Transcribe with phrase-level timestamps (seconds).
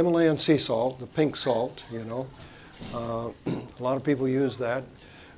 [0.00, 2.26] Himalayan sea salt, the pink salt, you know.
[2.94, 4.82] Uh, a lot of people use that.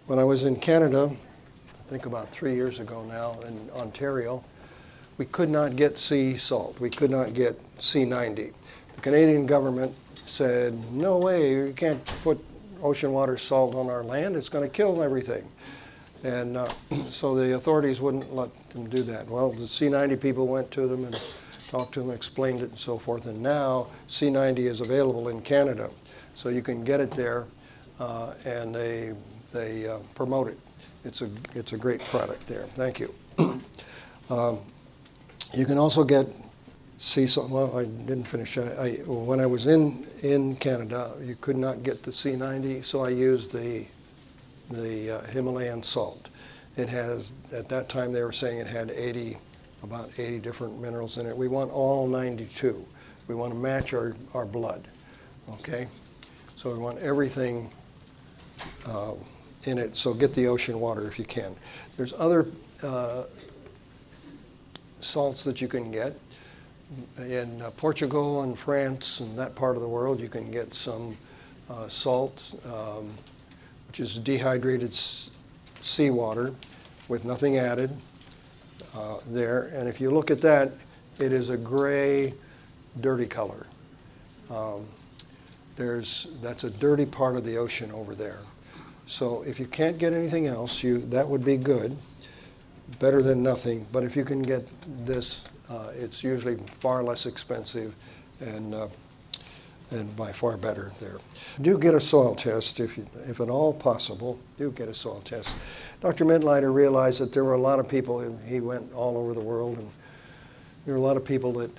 [0.07, 4.45] When I was in Canada, I think about three years ago now, in Ontario,
[5.19, 6.79] we could not get sea salt.
[6.79, 8.53] We could not get Sea-90.
[8.95, 9.96] The Canadian government
[10.29, 12.38] said, no way, you can't put
[12.84, 15.42] ocean water salt on our land, it's going to kill everything.
[16.22, 16.72] And uh,
[17.10, 19.26] so the authorities wouldn't let them do that.
[19.26, 21.20] Well, the Sea-90 people went to them and
[21.73, 23.25] talked to them, explained it, and so forth.
[23.25, 25.91] And now Sea-90 is available in Canada,
[26.36, 27.46] so you can get it there,
[27.98, 29.14] uh, and they
[29.53, 30.58] they uh, promote it.
[31.04, 32.67] It's a it's a great product there.
[32.77, 33.14] Thank you.
[34.31, 34.61] um,
[35.55, 36.28] you can also get
[36.98, 37.48] sea salt.
[37.48, 38.59] Well, I didn't finish.
[38.59, 43.03] I, I, when I was in in Canada, you could not get the Sea-90, so
[43.03, 43.86] I used the
[44.70, 46.28] the uh, Himalayan salt.
[46.77, 49.36] It has, at that time, they were saying it had 80,
[49.83, 51.36] about 80 different minerals in it.
[51.36, 52.84] We want all 92.
[53.28, 54.86] We want to match our, our blood,
[55.50, 55.89] okay?
[56.56, 57.70] So we want everything
[58.87, 59.12] uh,
[59.65, 59.97] in it.
[59.97, 61.55] So get the ocean water if you can.
[61.97, 62.47] There's other
[62.83, 63.25] uh,
[65.01, 66.19] salts that you can get.
[67.19, 71.17] In uh, Portugal and France and that part of the world, you can get some
[71.71, 72.53] uh, salt.
[72.67, 73.17] Um,
[73.93, 74.99] which is dehydrated
[75.83, 76.55] seawater
[77.09, 77.95] with nothing added
[78.95, 79.73] uh, there.
[79.75, 80.73] And if you look at that,
[81.19, 82.35] it is a gray,
[83.01, 83.67] dirty color.
[84.51, 84.87] Um,
[85.77, 88.41] there's, that's a dirty part of the ocean over there.
[89.07, 91.97] So if you can't get anything else, you, that would be good,
[92.99, 93.87] better than nothing.
[93.93, 94.67] But if you can get
[95.06, 97.95] this, uh, it's usually far less expensive
[98.41, 98.89] and uh,
[99.93, 101.19] and by far better there.
[101.61, 102.98] Do get a soil test if,
[103.29, 104.39] if at all possible.
[104.59, 105.51] Do get a soil test.
[106.01, 106.25] Dr.
[106.25, 109.79] Mittleider realized that there were a lot of people, he went all over the world,
[109.79, 109.91] and
[110.84, 111.71] there were a lot of people that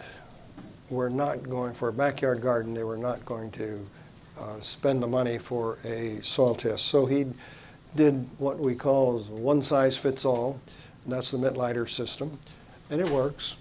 [0.90, 3.86] were not going for a backyard garden, they were not going to
[4.40, 6.86] uh, spend the money for a soil test.
[6.86, 7.26] So he
[7.96, 10.60] did what we call one size fits all,
[11.04, 12.40] and that's the Mittleider system,
[12.90, 13.56] and it works.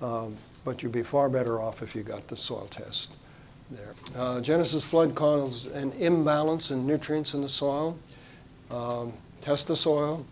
[0.00, 3.08] Um, but you'd be far better off if you got the soil test
[3.76, 3.94] there.
[4.16, 7.98] Uh, Genesis flood caused an imbalance in nutrients in the soil.
[8.70, 9.12] Um,
[9.42, 10.24] test the soil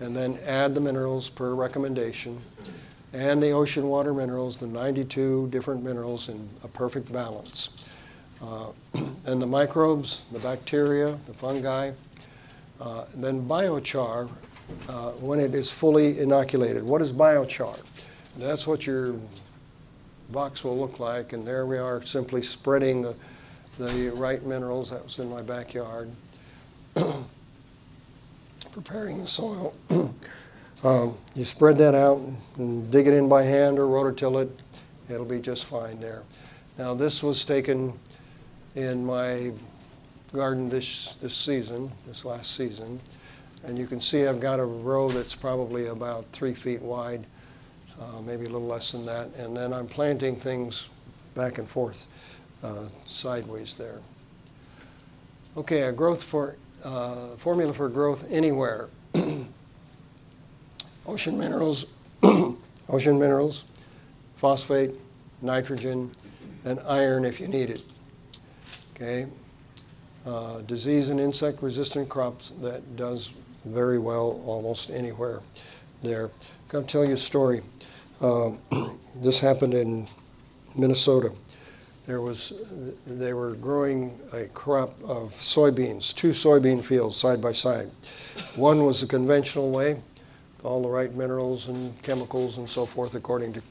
[0.00, 2.40] and then add the minerals per recommendation
[3.14, 7.68] and the ocean water minerals, the 92 different minerals in a perfect balance.
[8.42, 8.66] Uh,
[9.24, 11.92] and the microbes, the bacteria, the fungi,
[12.80, 14.28] uh, then biochar
[14.88, 16.82] uh, when it is fully inoculated.
[16.82, 17.78] What is biochar?
[18.36, 19.14] That's what your
[20.30, 21.32] box will look like.
[21.32, 23.14] And there we are simply spreading the,
[23.78, 24.90] the right minerals.
[24.90, 26.10] That was in my backyard.
[28.72, 29.74] Preparing the soil.
[30.82, 32.20] um, you spread that out
[32.56, 34.60] and dig it in by hand or rototill it.
[35.08, 36.22] It'll be just fine there.
[36.78, 37.92] Now this was taken
[38.74, 39.52] in my
[40.32, 43.00] garden this, this season, this last season.
[43.62, 47.26] And you can see I've got a row that's probably about three feet wide
[48.00, 49.28] uh, maybe a little less than that.
[49.36, 50.86] And then I'm planting things
[51.34, 52.06] back and forth
[52.62, 54.00] uh, sideways there.
[55.56, 58.88] Okay, a growth for uh, formula for growth anywhere.
[61.06, 61.86] ocean minerals,
[62.88, 63.62] ocean minerals,
[64.36, 64.92] phosphate,
[65.42, 66.10] nitrogen,
[66.64, 67.82] and iron if you need it.
[68.94, 69.26] Okay,
[70.26, 73.30] uh, disease and insect resistant crops that does
[73.64, 75.40] very well almost anywhere
[76.02, 76.30] there.
[76.74, 77.62] To tell you a story.
[78.20, 78.58] Um,
[79.22, 80.08] this happened in
[80.74, 81.30] Minnesota.
[82.04, 82.52] There was,
[83.06, 87.92] they were growing a crop of soybeans, two soybean fields side by side.
[88.56, 90.02] One was the conventional way,
[90.64, 93.62] all the right minerals and chemicals and so forth according to,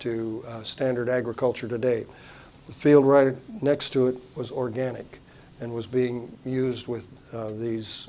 [0.00, 2.06] to uh, standard agriculture today.
[2.68, 5.20] The field right next to it was organic
[5.60, 8.08] and was being used with uh, these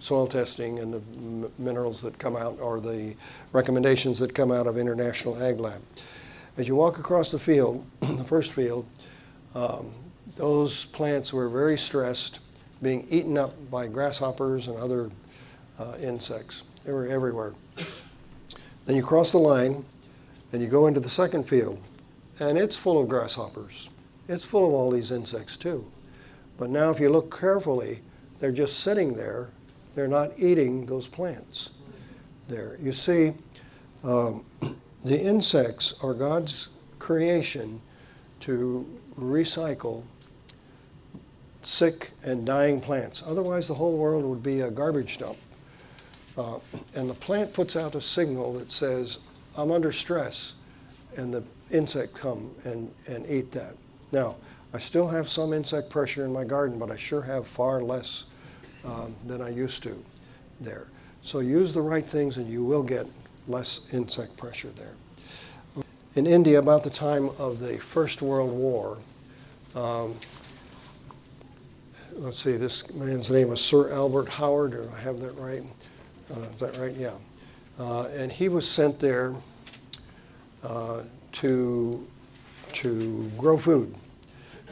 [0.00, 3.14] soil testing and the m- minerals that come out or the
[3.52, 5.80] recommendations that come out of International Ag Lab.
[6.56, 8.86] As you walk across the field, the first field,
[9.54, 9.90] um,
[10.36, 12.40] those plants were very stressed,
[12.82, 15.10] being eaten up by grasshoppers and other
[15.78, 16.62] uh, insects.
[16.84, 17.54] They were everywhere.
[18.86, 19.84] Then you cross the line
[20.52, 21.78] and you go into the second field,
[22.40, 23.88] and it's full of grasshoppers.
[24.28, 25.84] It's full of all these insects too.
[26.56, 28.00] But now, if you look carefully,
[28.38, 29.50] they're just sitting there
[29.94, 31.70] they're not eating those plants
[32.48, 32.78] there.
[32.82, 33.34] You see,
[34.04, 34.44] um,
[35.04, 36.68] the insects are God's
[36.98, 37.80] creation
[38.40, 38.86] to
[39.18, 40.02] recycle
[41.62, 43.22] sick and dying plants.
[43.26, 45.36] Otherwise, the whole world would be a garbage dump.
[46.36, 46.58] Uh,
[46.94, 49.18] and the plant puts out a signal that says,
[49.56, 50.52] I'm under stress,
[51.16, 53.74] and the insect come and, and eat that.
[54.12, 54.36] Now,
[54.72, 58.24] I still have some insect pressure in my garden, but I sure have far less
[58.84, 60.02] um, than I used to
[60.60, 60.86] there.
[61.22, 63.06] So use the right things and you will get
[63.46, 65.84] less insect pressure there.
[66.14, 68.98] In India, about the time of the First World War,
[69.74, 70.16] um,
[72.14, 75.62] let's see, this man's name was Sir Albert Howard, do I have that right?
[76.30, 76.94] Uh, is that right?
[76.96, 77.12] Yeah.
[77.78, 79.34] Uh, and he was sent there
[80.64, 81.02] uh,
[81.32, 82.06] to,
[82.72, 83.94] to grow food.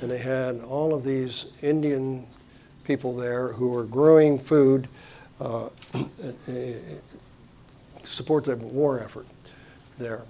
[0.00, 2.26] And they had all of these Indian
[2.86, 4.88] people there who were growing food
[5.40, 5.68] uh,
[6.46, 7.00] to
[8.04, 9.26] support the war effort
[9.98, 10.22] there.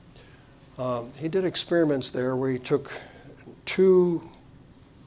[0.79, 2.93] Um, he did experiments there where he took
[3.65, 4.29] two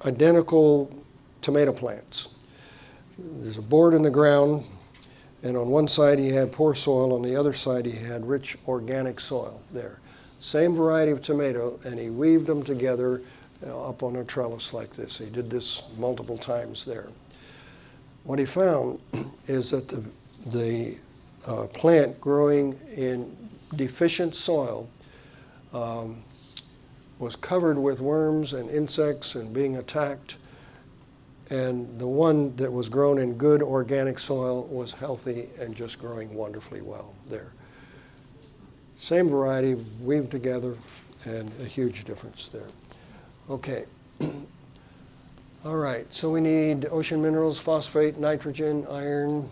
[0.06, 0.94] identical
[1.42, 2.30] tomato plants.
[3.18, 4.66] There's a board in the ground,
[5.44, 8.58] and on one side he had poor soil, on the other side he had rich
[8.68, 10.00] organic soil there.
[10.42, 13.22] Same variety of tomato, and he weaved them together
[13.66, 15.18] uh, up on a trellis like this.
[15.18, 17.08] He did this multiple times there.
[18.24, 19.00] What he found
[19.48, 20.04] is that the,
[20.48, 20.96] the
[21.46, 23.36] uh, plant growing in
[23.76, 24.90] deficient soil
[25.74, 26.24] um,
[27.20, 30.36] was covered with worms and insects and being attacked.
[31.50, 36.34] And the one that was grown in good organic soil was healthy and just growing
[36.34, 37.52] wonderfully well there.
[39.00, 40.76] Same variety, weaved together,
[41.26, 42.68] and a huge difference there.
[43.50, 43.86] Okay.
[45.66, 49.52] All right, so we need ocean minerals, phosphate, nitrogen, iron,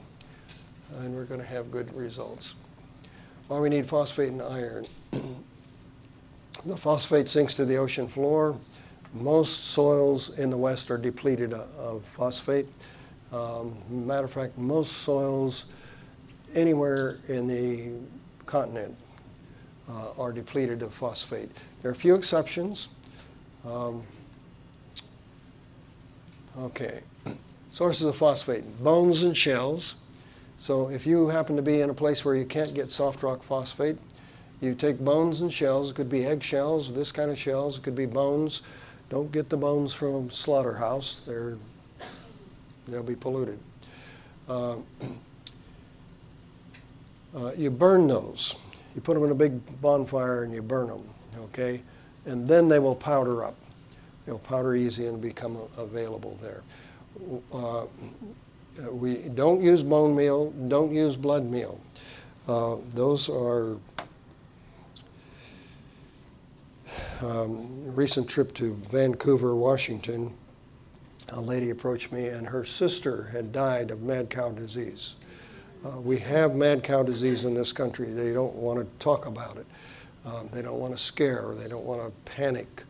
[0.99, 2.53] and we're going to have good results.
[3.49, 4.87] Why we need phosphate and iron?
[6.65, 8.57] the phosphate sinks to the ocean floor.
[9.13, 12.69] Most soils in the West are depleted of phosphate.
[13.33, 15.65] Um, matter of fact, most soils
[16.55, 18.95] anywhere in the continent
[19.89, 21.51] uh, are depleted of phosphate.
[21.81, 22.87] There are a few exceptions.
[23.65, 24.03] Um,
[26.59, 27.01] okay,
[27.71, 29.95] sources of phosphate bones and shells.
[30.59, 33.43] So if you happen to be in a place where you can't get soft rock
[33.43, 33.97] phosphate,
[34.59, 35.91] you take bones and shells.
[35.91, 37.77] It could be eggshells, this kind of shells.
[37.77, 38.63] It could be bones.
[39.09, 41.21] Don't get the bones from a slaughterhouse.
[41.25, 41.57] They're
[42.87, 43.59] they'll be polluted.
[44.47, 44.77] Uh,
[47.35, 48.55] uh, you burn those.
[48.95, 51.03] You put them in a big bonfire and you burn them,
[51.39, 51.81] okay?
[52.25, 53.55] And then they will powder up.
[54.27, 56.61] They'll powder easy and become available there.
[57.51, 57.85] Uh,
[58.91, 61.79] we don't use bone meal, don't use blood meal.
[62.45, 63.77] Uh, those are
[67.21, 70.33] um, recent trip to Vancouver, Washington.
[71.29, 75.13] A lady approached me, and her sister had died of mad cow disease.
[75.85, 78.11] Uh, we have mad cow disease in this country.
[78.11, 79.65] They don't want to talk about it.
[80.25, 81.53] Um, they don't want to scare.
[81.57, 82.83] They don't want to panic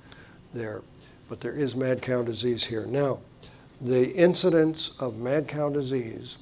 [0.53, 0.81] there.
[1.29, 2.85] But there is mad cow disease here.
[2.85, 3.19] Now,
[3.81, 6.37] the incidence of mad cow disease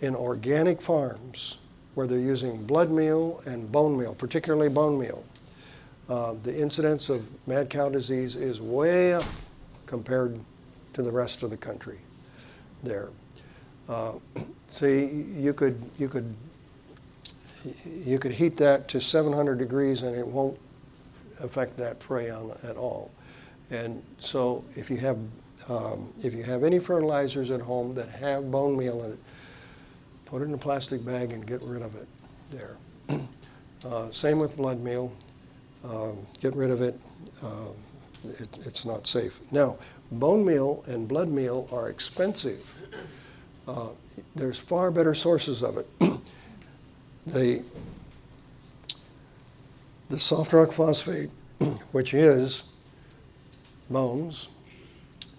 [0.00, 1.56] in organic farms
[1.94, 5.24] where they're using blood meal and bone meal, particularly bone meal,
[6.08, 9.24] uh, the incidence of mad cow disease is way up
[9.86, 10.38] compared
[10.92, 11.98] to the rest of the country
[12.82, 13.08] there.
[13.88, 14.12] Uh,
[14.70, 16.34] see, you could you could
[18.04, 20.58] you could heat that to 700 degrees and it won't
[21.40, 23.10] affect that prion, at all.
[23.70, 25.18] And so, if you have
[25.68, 29.18] um, if you have any fertilizers at home that have bone meal in it,
[30.26, 32.08] put it in a plastic bag and get rid of it.
[32.50, 32.76] There.
[33.84, 35.12] Uh, same with blood meal.
[35.84, 36.08] Uh,
[36.40, 36.98] get rid of it.
[37.40, 37.68] Uh,
[38.24, 38.48] it.
[38.64, 39.32] It's not safe.
[39.52, 39.76] Now,
[40.10, 42.64] bone meal and blood meal are expensive.
[43.68, 43.88] Uh,
[44.34, 45.88] there's far better sources of it.
[47.26, 47.62] the,
[50.08, 51.30] the soft rock phosphate,
[51.92, 52.64] which is
[53.90, 54.48] bones,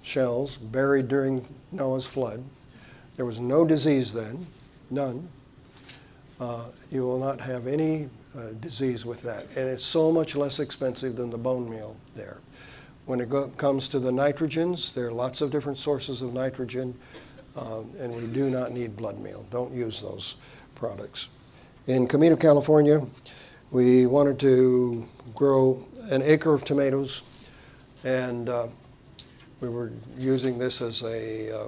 [0.02, 2.44] shells buried during Noah's flood.
[3.16, 4.48] There was no disease then,
[4.90, 5.28] none.
[6.40, 9.48] Uh, you will not have any uh, disease with that.
[9.56, 12.38] And it's so much less expensive than the bone meal there.
[13.06, 16.94] When it go- comes to the nitrogens, there are lots of different sources of nitrogen.
[17.56, 19.44] Um, and we do not need blood meal.
[19.50, 20.36] Don't use those
[20.76, 21.28] products.
[21.88, 23.04] In Camino, California,
[23.72, 27.24] we wanted to grow an acre of tomatoes,
[28.04, 28.68] and uh,
[29.62, 31.68] we were using this as a uh,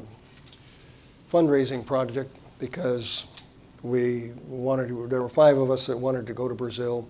[1.32, 3.26] fundraising project because
[3.82, 7.08] we wanted to, there were five of us that wanted to go to Brazil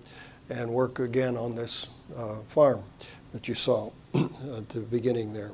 [0.48, 1.86] and work again on this
[2.16, 2.82] uh, farm
[3.32, 5.52] that you saw at the beginning there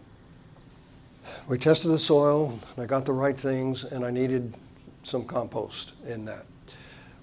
[1.49, 4.55] we tested the soil, and I got the right things, and I needed
[5.05, 6.47] some compost in that.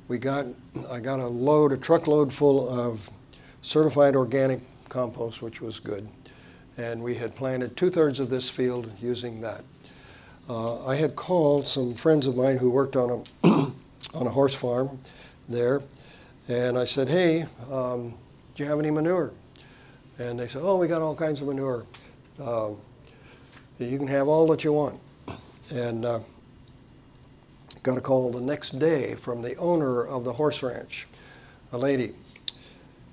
[0.08, 0.46] We got,
[0.90, 3.00] I got a load, a truckload full of
[3.62, 6.08] certified organic compost, which was good.
[6.78, 9.64] And we had planted two thirds of this field using that.
[10.50, 13.48] Uh, I had called some friends of mine who worked on a
[14.14, 15.00] on a horse farm
[15.48, 15.82] there,
[16.48, 18.14] and I said, "Hey, um,
[18.56, 19.32] do you have any manure?"
[20.20, 21.86] And they said, "Oh, we got all kinds of manure.
[22.40, 22.72] Uh,
[23.80, 25.00] you can have all that you want."
[25.70, 26.20] And uh,
[27.84, 31.08] got a call the next day from the owner of the horse ranch,
[31.72, 32.14] a lady,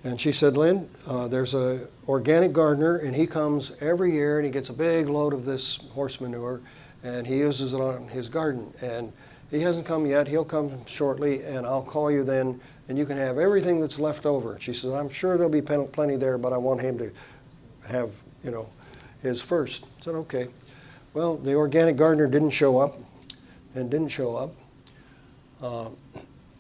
[0.05, 4.47] and she said, "Lynn, uh, there's a organic gardener, and he comes every year, and
[4.47, 6.61] he gets a big load of this horse manure,
[7.03, 8.73] and he uses it on his garden.
[8.81, 9.13] And
[9.51, 10.29] he hasn't come yet.
[10.29, 14.27] He'll come shortly, and I'll call you then, and you can have everything that's left
[14.27, 17.11] over." She said, "I'm sure there'll be plenty there, but I want him to
[17.87, 18.11] have,
[18.43, 18.67] you know,
[19.23, 19.85] his first.
[20.01, 20.49] I said, "Okay."
[21.13, 22.99] Well, the organic gardener didn't show up,
[23.75, 24.55] and didn't show up
[25.61, 25.89] uh,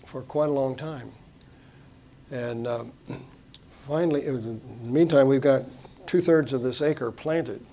[0.06, 1.12] for quite a long time.
[2.30, 2.84] And uh,
[3.86, 5.64] finally, was, in the meantime, we've got
[6.06, 7.64] two thirds of this acre planted.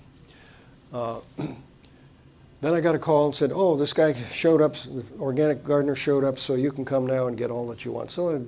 [0.92, 4.74] Uh, then I got a call and said, "Oh, this guy showed up.
[4.74, 7.92] The organic gardener showed up, so you can come now and get all that you
[7.92, 8.40] want." So I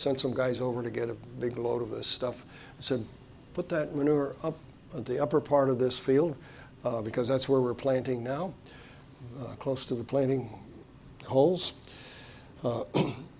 [0.00, 2.36] sent some guys over to get a big load of this stuff.
[2.78, 3.04] I said,
[3.54, 4.56] "Put that manure up
[4.96, 6.36] at the upper part of this field,
[6.84, 8.52] uh, because that's where we're planting now,
[9.40, 10.48] uh, close to the planting
[11.24, 11.72] holes."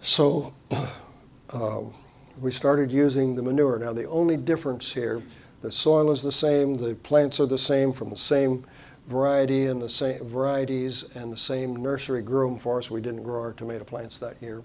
[0.00, 0.52] Uh, so
[1.50, 1.94] um,
[2.40, 3.78] we started using the manure.
[3.78, 5.22] Now, the only difference here,
[5.62, 8.64] the soil is the same, the plants are the same from the same
[9.08, 12.90] variety and the same varieties and the same nursery grew them for us.
[12.90, 14.62] We didn't grow our tomato plants that year.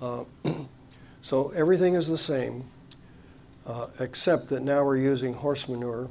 [0.00, 0.24] Uh,
[1.22, 2.64] so everything is the same,
[3.66, 6.08] uh, except that now we're using horse manure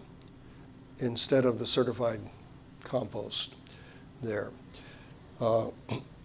[0.99, 2.21] instead of the certified
[2.83, 3.55] compost
[4.21, 4.49] there.
[5.41, 5.67] Uh,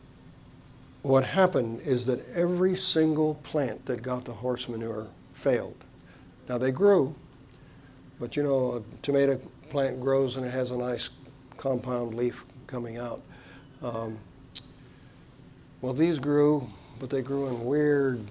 [1.03, 5.77] what happened is that every single plant that got the horse manure failed.
[6.49, 7.15] Now they grew,
[8.21, 9.41] but you know, a tomato
[9.71, 11.11] plant grows and it has a nice
[11.57, 13.23] compound leaf coming out.
[13.83, 14.19] Um,
[15.81, 16.69] well, these grew,
[17.01, 18.25] but they grew in weird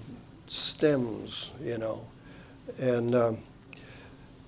[0.47, 2.05] stems, you know.
[2.79, 3.33] And uh,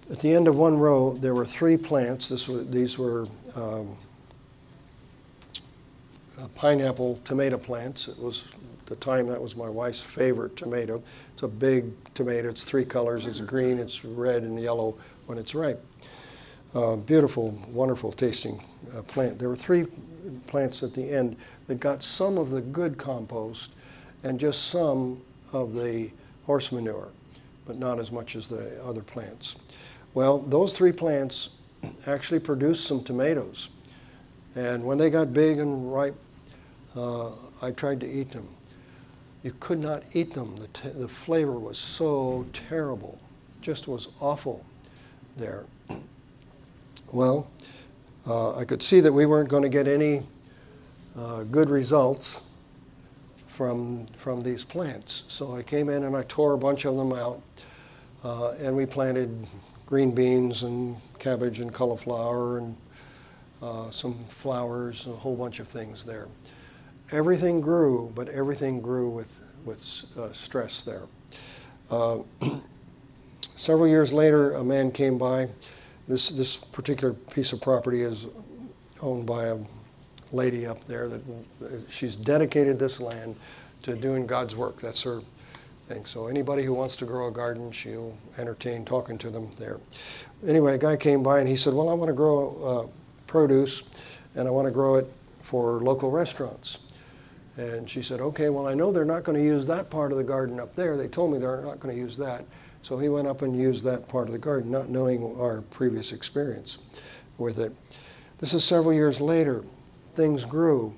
[0.10, 2.30] at the end of one row, there were three plants.
[2.30, 3.98] This was, these were um,
[6.56, 8.08] pineapple tomato plants.
[8.08, 8.44] It was
[8.82, 11.02] at the time that was my wife's favorite tomato.
[11.34, 12.50] It's a big tomato.
[12.50, 13.26] It's three colors.
[13.26, 15.84] It's green, it's red, and yellow when it's ripe.
[16.76, 18.64] Uh, beautiful, wonderful tasting
[18.98, 19.38] uh, plant.
[19.38, 19.86] There were three
[20.48, 21.36] plants at the end
[21.68, 23.72] that got some of the good compost
[24.24, 25.22] and just some
[25.52, 26.10] of the
[26.46, 27.10] horse manure,
[27.66, 29.56] but not as much as the other plants.
[30.14, 31.50] Well, those three plants
[32.08, 33.68] actually produced some tomatoes.
[34.56, 36.16] And when they got big and ripe,
[36.96, 37.32] uh,
[37.62, 38.48] I tried to eat them.
[39.44, 40.56] You could not eat them.
[40.58, 43.20] The, t- the flavor was so terrible,
[43.62, 44.66] just was awful
[45.38, 45.66] there.
[47.12, 47.48] Well,
[48.26, 50.24] uh, I could see that we weren't going to get any
[51.16, 52.40] uh, good results
[53.56, 55.22] from, from these plants.
[55.28, 57.40] So I came in and I tore a bunch of them out,
[58.24, 59.46] uh, and we planted
[59.86, 62.76] green beans and cabbage and cauliflower and
[63.64, 66.28] uh, some flowers, a whole bunch of things there.
[67.12, 69.28] Everything grew, but everything grew with,
[69.64, 69.80] with
[70.18, 71.04] uh, stress there.
[71.90, 72.20] Uh,
[73.56, 75.48] several years later, a man came by.
[76.08, 78.26] This, this particular piece of property is
[79.02, 79.58] owned by a
[80.34, 81.22] lady up there that
[81.90, 83.36] she's dedicated this land
[83.84, 84.82] to doing God's work.
[84.82, 85.22] That's her
[85.88, 86.06] thing.
[86.06, 89.80] So anybody who wants to grow a garden, she'll entertain talking to them there.
[90.46, 92.90] Anyway, a guy came by and he said, "Well, I want to grow
[93.34, 93.84] produce,
[94.36, 95.12] and I want to grow it
[95.42, 96.78] for local restaurants."
[97.58, 100.18] And she said, "Okay, well, I know they're not going to use that part of
[100.18, 100.96] the garden up there.
[100.96, 102.46] They told me they're not going to use that."
[102.84, 106.12] So he went up and used that part of the garden, not knowing our previous
[106.12, 106.78] experience
[107.38, 107.74] with it.
[108.40, 109.64] This is several years later.
[110.16, 110.94] Things grew.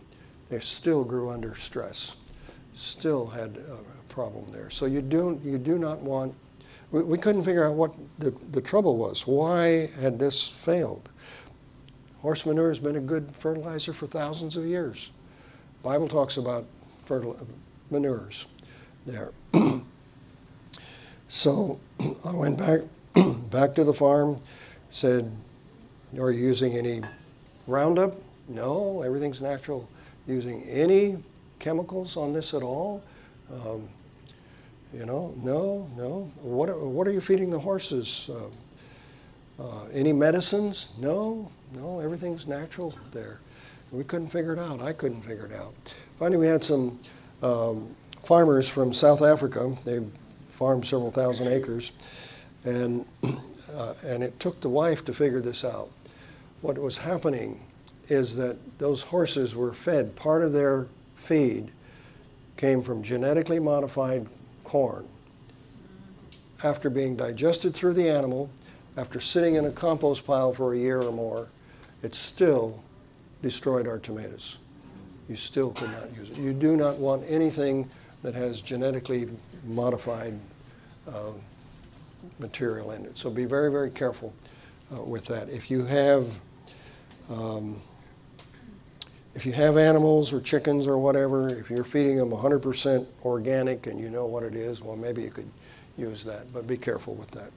[0.49, 2.15] They still grew under stress.
[2.75, 4.69] Still had a problem there.
[4.69, 6.33] So you do, you do not want,
[6.91, 9.27] we, we couldn't figure out what the, the trouble was.
[9.27, 11.07] Why had this failed?
[12.25, 15.09] Horse manure has been a good fertilizer for thousands of years.
[15.83, 16.65] Bible talks about
[17.05, 17.37] fertile
[17.91, 18.47] manures
[19.05, 19.31] there.
[21.27, 21.79] So
[22.25, 22.79] I went back
[23.51, 24.41] back to the farm,
[24.89, 25.31] said,
[26.19, 27.01] "Are you using any
[27.67, 28.13] Roundup?
[28.47, 29.87] No, everything's natural.
[30.27, 31.17] Using any
[31.59, 33.03] chemicals on this at all?
[33.53, 33.87] Um,
[34.93, 36.31] you know, no, no.
[36.41, 38.29] What are, what are you feeding the horses?
[38.29, 40.87] Uh, uh, any medicines?
[40.97, 41.99] No, no.
[41.99, 43.39] Everything's natural there.
[43.91, 44.81] We couldn't figure it out.
[44.81, 45.73] I couldn't figure it out.
[46.19, 46.99] Finally, we had some
[47.41, 47.95] um,
[48.25, 49.75] farmers from South Africa.
[49.85, 50.01] They
[50.57, 51.91] farmed several thousand acres.
[52.63, 55.89] And, uh, and it took the wife to figure this out.
[56.61, 57.61] What was happening
[58.09, 60.87] is that those horses were fed, part of their
[61.27, 61.71] feed
[62.57, 64.27] came from genetically modified
[64.63, 65.07] corn.
[66.63, 68.49] After being digested through the animal,
[68.97, 71.47] after sitting in a compost pile for a year or more,
[72.03, 72.83] it still
[73.41, 74.57] destroyed our tomatoes.
[75.29, 76.37] You still could not use it.
[76.37, 77.89] You do not want anything
[78.21, 79.29] that has genetically
[79.65, 80.39] modified
[81.07, 81.31] uh,
[82.39, 83.17] material in it.
[83.17, 84.33] So be very, very careful
[84.95, 85.49] uh, with that.
[85.49, 86.27] If you have
[87.29, 87.81] um,
[89.35, 93.99] if you have animals or chickens or whatever, if you're feeding them 100% organic and
[93.99, 95.49] you know what it is, well, maybe you could
[95.97, 97.51] use that, but be careful with that.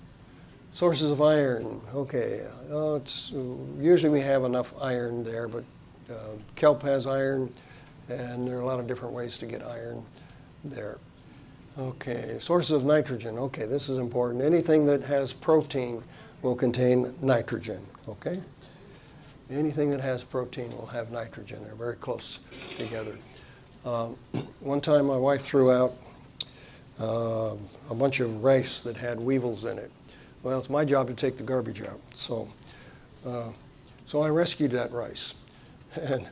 [0.78, 2.42] Sources of iron, okay.
[2.70, 3.32] Uh, it's,
[3.80, 5.64] usually we have enough iron there, but
[6.08, 7.52] uh, kelp has iron,
[8.08, 10.06] and there are a lot of different ways to get iron
[10.62, 10.98] there.
[11.80, 13.38] Okay, sources of nitrogen.
[13.38, 14.40] Okay, this is important.
[14.40, 16.00] Anything that has protein
[16.42, 17.84] will contain nitrogen.
[18.08, 18.40] Okay?
[19.50, 21.58] Anything that has protein will have nitrogen.
[21.64, 22.38] They're very close
[22.76, 23.18] together.
[23.84, 24.16] Um,
[24.60, 25.96] one time my wife threw out
[27.00, 27.56] uh,
[27.90, 29.90] a bunch of rice that had weevils in it.
[30.42, 32.00] Well, it's my job to take the garbage out.
[32.14, 32.48] So,
[33.26, 33.48] uh,
[34.06, 35.34] so I rescued that rice.
[35.96, 36.28] And,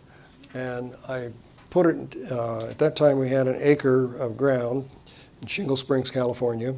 [0.54, 1.30] and I
[1.70, 4.88] put it, uh, at that time we had an acre of ground
[5.40, 6.74] in Shingle Springs, California.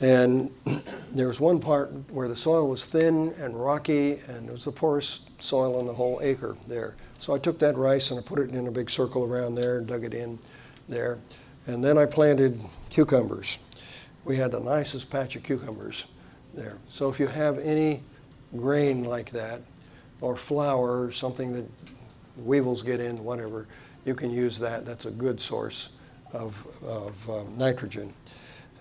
[0.00, 0.50] And
[1.12, 4.72] there was one part where the soil was thin and rocky, and it was the
[4.72, 6.94] poorest soil on the whole acre there.
[7.20, 9.80] So I took that rice and I put it in a big circle around there,
[9.80, 10.38] dug it in
[10.88, 11.18] there,
[11.66, 13.58] and then I planted cucumbers.
[14.24, 16.04] We had the nicest patch of cucumbers
[16.54, 16.76] there.
[16.88, 18.02] So if you have any
[18.56, 19.62] grain like that,
[20.20, 21.64] or flour, or something that
[22.36, 23.66] weevils get in, whatever,
[24.04, 24.84] you can use that.
[24.84, 25.90] That's a good source
[26.32, 28.12] of, of um, nitrogen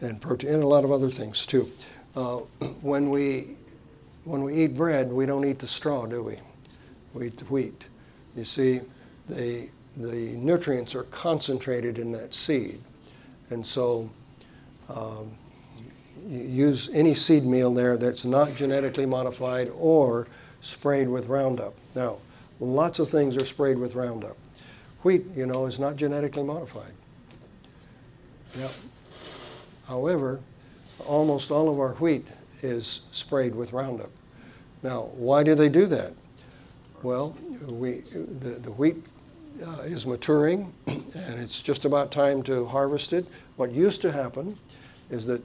[0.02, 1.72] and protein, and a lot of other things too.
[2.16, 2.38] Uh,
[2.82, 3.56] when we
[4.26, 6.38] when we eat bread, we don't eat the straw, do we?
[7.14, 7.84] We eat the wheat.
[8.36, 8.82] You see,
[9.30, 12.82] the the nutrients are concentrated in that seed,
[13.50, 14.10] and so
[14.90, 15.32] um,
[16.30, 20.28] use any seed meal there that's not genetically modified or
[20.62, 21.76] sprayed with Roundup.
[21.96, 22.18] Now,
[22.60, 24.38] lots of things are sprayed with Roundup.
[25.04, 26.92] Wheat, you know, is not genetically modified.
[28.58, 28.70] Yeah,
[29.88, 30.40] However,
[31.06, 32.28] almost all of our wheat
[32.62, 34.12] is sprayed with Roundup.
[34.84, 36.14] Now, why do they do that?
[37.04, 38.98] Well, we, the, the wheat
[39.66, 43.26] uh, is maturing and it's just about time to harvest it.
[43.56, 44.58] What used to happen
[45.10, 45.42] is that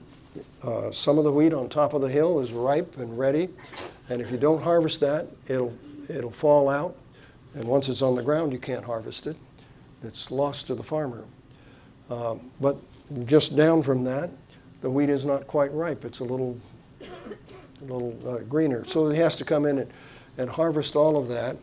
[0.62, 3.48] uh, some of the wheat on top of the hill is ripe and ready,
[4.08, 5.76] and if you don't harvest that, it'll,
[6.08, 6.96] it'll fall out,
[7.54, 9.36] and once it's on the ground, you can't harvest it.
[10.02, 11.24] It's lost to the farmer.
[12.10, 12.76] Um, but
[13.24, 14.30] just down from that,
[14.80, 16.04] the wheat is not quite ripe.
[16.04, 16.58] It's a little,
[17.00, 18.84] a little uh, greener.
[18.86, 19.90] So he has to come in and,
[20.38, 21.56] and harvest all of that.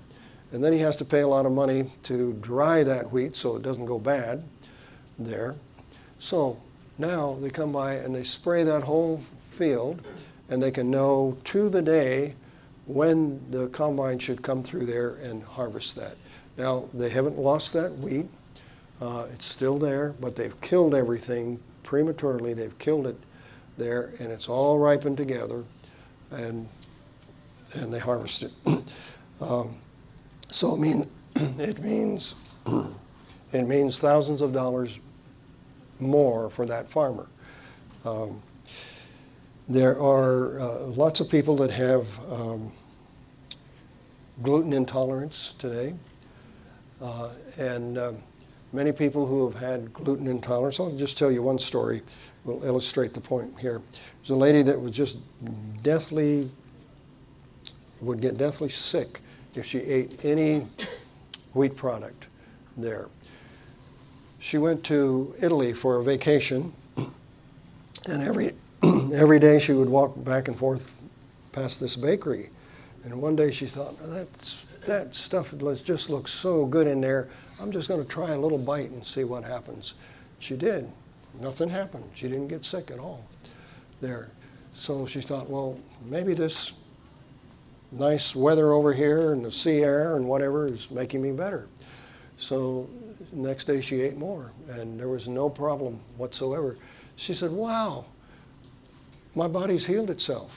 [0.52, 3.56] And then he has to pay a lot of money to dry that wheat so
[3.56, 4.44] it doesn't go bad
[5.20, 5.56] there.
[6.18, 6.60] So
[7.00, 9.24] now they come by and they spray that whole
[9.58, 10.02] field
[10.50, 12.36] and they can know to the day
[12.86, 16.18] when the combine should come through there and harvest that.
[16.58, 18.28] Now, they haven't lost that wheat.
[19.00, 22.54] Uh, it's still there, but they've killed everything prematurely.
[22.54, 23.18] They've killed it
[23.78, 25.64] there, and it's all ripened together,
[26.32, 26.68] and
[27.74, 28.52] and they harvest it.
[29.42, 29.76] um,
[30.50, 32.34] so it mean it means
[33.54, 34.98] it means thousands of dollars
[36.00, 37.28] more for that farmer.
[38.06, 38.42] Um,
[39.68, 42.72] there are uh, lots of people that have um,
[44.42, 45.94] gluten intolerance today,
[47.02, 48.18] uh, and um,
[48.72, 52.04] Many people who have had gluten intolerance, I'll just tell you one story,
[52.44, 53.82] will illustrate the point here.
[54.22, 55.18] There's a lady that was just
[55.82, 56.52] deathly,
[58.00, 59.22] would get deathly sick
[59.56, 60.68] if she ate any
[61.54, 62.26] wheat product
[62.78, 63.08] there.
[64.40, 70.48] She went to Italy for a vacation, and every, every day she would walk back
[70.48, 70.84] and forth
[71.52, 72.50] past this bakery.
[73.04, 77.30] And one day she thought, That's, that stuff just looks so good in there.
[77.60, 79.94] I'm just going to try a little bite and see what happens.
[80.40, 80.90] She did.
[81.42, 82.06] Nothing happened.
[82.16, 83.26] She didn't get sick at all
[84.02, 84.30] there.
[84.74, 86.72] So she thought, well, maybe this
[87.92, 91.68] nice weather over here and the sea air and whatever is making me better.
[92.38, 92.88] So
[93.32, 96.78] next day she ate more and there was no problem whatsoever.
[97.16, 98.06] She said, wow,
[99.36, 100.52] my body's healed itself.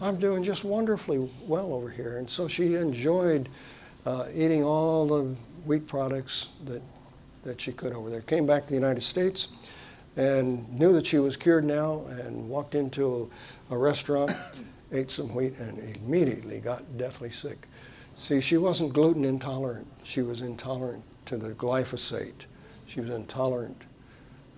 [0.00, 2.18] I'm doing just wonderfully well over here.
[2.18, 3.48] And so she enjoyed
[4.06, 6.82] uh, eating all the wheat products that,
[7.44, 8.20] that she could over there.
[8.22, 9.48] Came back to the United States
[10.16, 13.30] and knew that she was cured now and walked into
[13.70, 14.32] a, a restaurant,
[14.92, 17.66] ate some wheat, and immediately got deathly sick.
[18.16, 19.86] See, she wasn't gluten intolerant.
[20.02, 22.46] She was intolerant to the glyphosate.
[22.86, 23.82] She was intolerant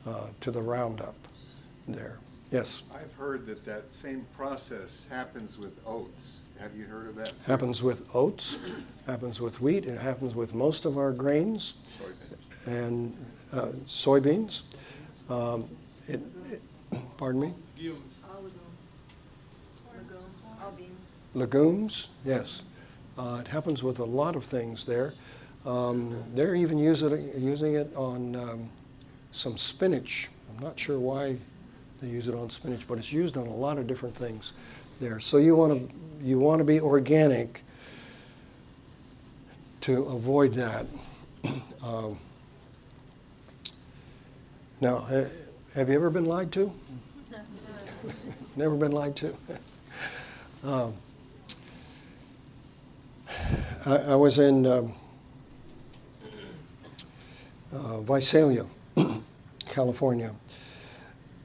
[0.07, 1.17] uh, to the Roundup
[1.89, 2.19] there.
[2.53, 2.83] Yes?
[2.95, 6.41] I've heard that that same process happens with oats.
[6.61, 7.33] Have you heard of that?
[7.47, 8.57] Happens with oats,
[9.07, 12.37] happens with wheat, it happens with most of our grains Soybeans.
[12.67, 14.63] and uh, soybeans.
[15.29, 15.69] Um,
[16.07, 16.63] it, it,
[17.17, 17.49] pardon me?
[17.49, 18.59] All legumes.
[19.97, 21.09] Legumes, all beans.
[21.35, 22.63] Legumes, yes.
[23.19, 25.15] Uh, it happens with a lot of things there.
[25.67, 28.71] Um, they're even use it, using it on um,
[29.33, 30.29] some spinach.
[30.49, 31.37] I'm not sure why
[32.01, 34.53] they use it on spinach, but it's used on a lot of different things
[35.01, 35.21] there.
[35.21, 35.95] So you want to
[36.25, 37.63] you want to be organic
[39.83, 40.87] to avoid that.
[41.83, 42.19] um,
[44.81, 45.31] now, ha-
[45.75, 46.73] have you ever been lied to?
[48.57, 49.35] Never been lied to.
[50.65, 50.95] um,
[53.87, 54.95] I, I was in um,
[57.73, 58.67] uh, Visalia,
[59.69, 60.33] California,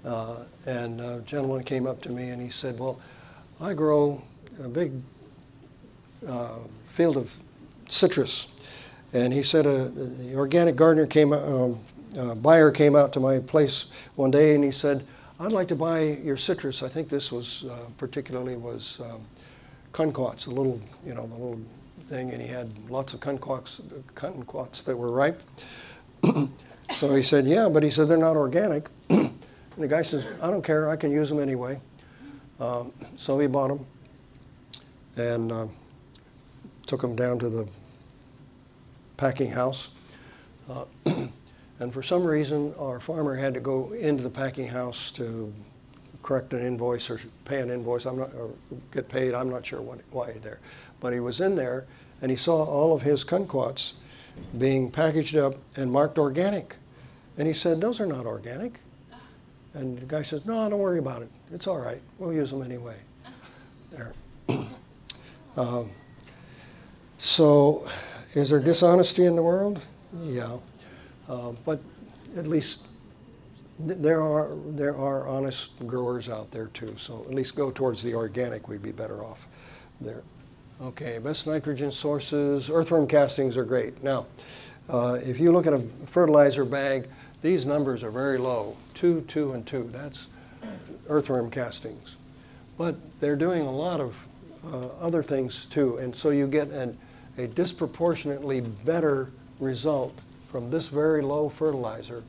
[0.03, 2.99] uh, and a gentleman came up to me and he said, "Well,
[3.59, 4.21] I grow
[4.63, 4.91] a big
[6.27, 6.59] uh,
[6.93, 7.29] field of
[7.89, 8.47] citrus,"
[9.13, 11.79] and he said, "A the organic gardener came, um,
[12.17, 13.85] uh, buyer came out to my place
[14.15, 15.05] one day and he said."
[15.37, 16.81] I'd like to buy your citrus.
[16.81, 19.21] I think this was uh, particularly was um,
[19.91, 21.59] kumquats, little, you know, the little
[22.07, 23.81] thing, and he had lots of kumquats,
[24.15, 25.41] kumquats that were ripe.
[26.97, 28.87] so he said, "Yeah," but he said they're not organic.
[29.09, 29.31] and
[29.77, 30.89] the guy says, "I don't care.
[30.89, 31.79] I can use them anyway."
[32.59, 33.85] Um, so he bought them
[35.17, 35.67] and uh,
[36.85, 37.67] took them down to the
[39.17, 39.89] packing house.
[40.69, 40.85] Uh,
[41.79, 45.53] and for some reason, our farmer had to go into the packing house to
[46.23, 48.05] correct an invoice or pay an invoice.
[48.05, 48.51] I'm not, or
[48.91, 49.33] get paid.
[49.33, 50.59] I'm not sure what, why he there,
[50.99, 51.85] but he was in there
[52.21, 53.93] and he saw all of his kumquats
[54.57, 56.75] being packaged up and marked organic,
[57.37, 58.79] and he said, "Those are not organic."
[59.73, 61.29] And the guy says, "No, don't worry about it.
[61.51, 62.01] It's all right.
[62.17, 62.97] We'll use them anyway."
[63.91, 64.13] There.
[65.57, 65.91] um,
[67.17, 67.89] so,
[68.33, 69.81] is there dishonesty in the world?
[70.21, 70.57] Yeah,
[71.27, 71.81] uh, but
[72.37, 72.87] at least
[73.85, 76.95] th- there are there are honest growers out there too.
[76.99, 78.67] So at least go towards the organic.
[78.67, 79.39] We'd be better off
[80.01, 80.23] there.
[80.81, 82.69] Okay, best nitrogen sources.
[82.69, 84.03] Earthworm castings are great.
[84.03, 84.25] Now,
[84.89, 87.07] uh, if you look at a fertilizer bag,
[87.41, 88.75] these numbers are very low.
[88.93, 89.89] Two, two, and two.
[89.93, 90.27] That's
[91.07, 92.15] earthworm castings.
[92.77, 94.15] But they're doing a lot of
[94.65, 96.97] uh, other things too, and so you get an,
[97.37, 99.29] a disproportionately better
[99.61, 100.13] result
[100.51, 102.21] from this very low fertilizer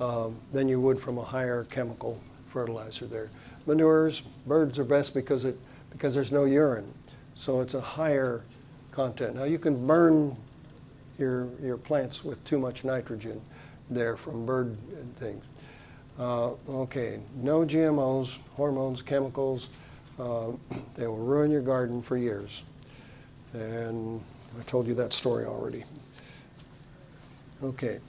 [0.00, 2.18] um, than you would from a higher chemical
[2.50, 3.28] fertilizer there.
[3.66, 5.58] Manures, birds are best because it
[5.90, 6.90] because there's no urine,
[7.34, 8.42] so it's a higher
[8.92, 9.36] content.
[9.36, 10.36] Now you can burn
[11.18, 13.40] your your plants with too much nitrogen
[13.90, 14.76] there from bird
[15.18, 15.44] things.
[16.18, 19.68] Uh, okay, no GMOs, hormones, chemicals.
[20.18, 20.52] Uh,
[20.94, 22.62] they will ruin your garden for years.
[23.54, 24.20] And
[24.58, 25.84] I told you that story already.
[27.62, 28.00] Okay,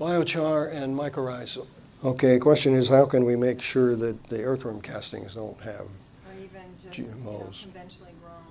[0.00, 1.66] biochar and mycorrhizal.
[2.04, 6.34] Okay, question is how can we make sure that the earthworm castings don't have Or
[6.38, 7.62] even just, you know, GMOs.
[7.62, 8.49] conventionally grown.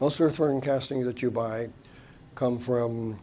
[0.00, 1.68] Most earthworm castings that you buy
[2.34, 3.18] come from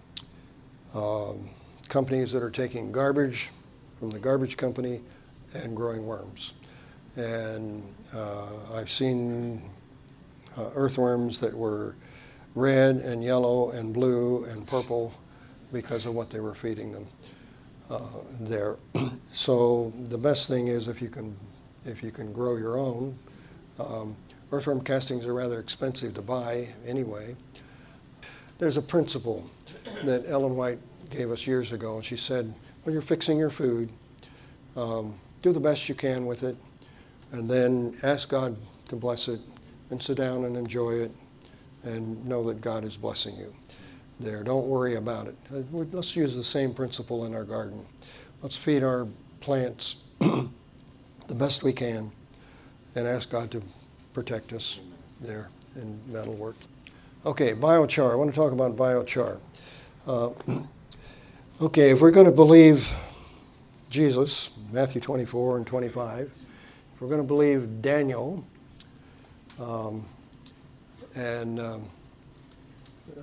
[0.93, 1.49] um,
[1.89, 3.49] companies that are taking garbage
[3.97, 5.01] from the garbage company
[5.55, 6.53] and growing worms.
[7.15, 9.67] And uh, I've seen
[10.55, 11.95] uh, earthworms that were
[12.53, 15.11] red and yellow and blue and purple
[15.73, 17.07] because of what they were feeding them
[17.89, 18.01] uh,
[18.41, 18.75] there.
[19.33, 21.35] so the best thing is if you can
[21.87, 23.17] if you can grow your own.
[23.79, 24.15] Um,
[24.51, 27.35] earthworm castings are rather expensive to buy anyway.
[28.59, 29.49] There's a principle
[30.03, 30.79] that Ellen White
[31.09, 33.89] gave us years ago, and she said, when you're fixing your food,
[34.75, 36.55] um, do the best you can with it,
[37.31, 38.57] and then ask God
[38.89, 39.41] to bless it,
[39.89, 41.11] and sit down and enjoy it,
[41.83, 43.53] and know that God is blessing you.
[44.19, 45.35] There, don't worry about it.
[45.53, 47.85] Uh, Let's use the same principle in our garden.
[48.41, 49.07] Let's feed our
[49.41, 50.49] plants the
[51.29, 52.11] best we can,
[52.95, 53.61] and ask God to
[54.17, 54.79] protect us
[55.21, 56.55] there, and that'll work.
[57.23, 58.11] Okay, biochar.
[58.11, 59.37] I want to talk about biochar.
[60.07, 60.31] Uh,
[61.61, 62.87] okay, if we're going to believe
[63.91, 66.31] Jesus, Matthew 24 and 25,
[66.95, 68.43] if we're going to believe Daniel
[69.59, 70.03] um,
[71.13, 71.85] and um,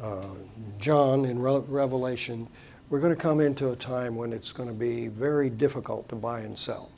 [0.00, 0.26] uh,
[0.78, 2.46] John in Re- Revelation,
[2.88, 6.14] we're going to come into a time when it's going to be very difficult to
[6.14, 6.92] buy and sell.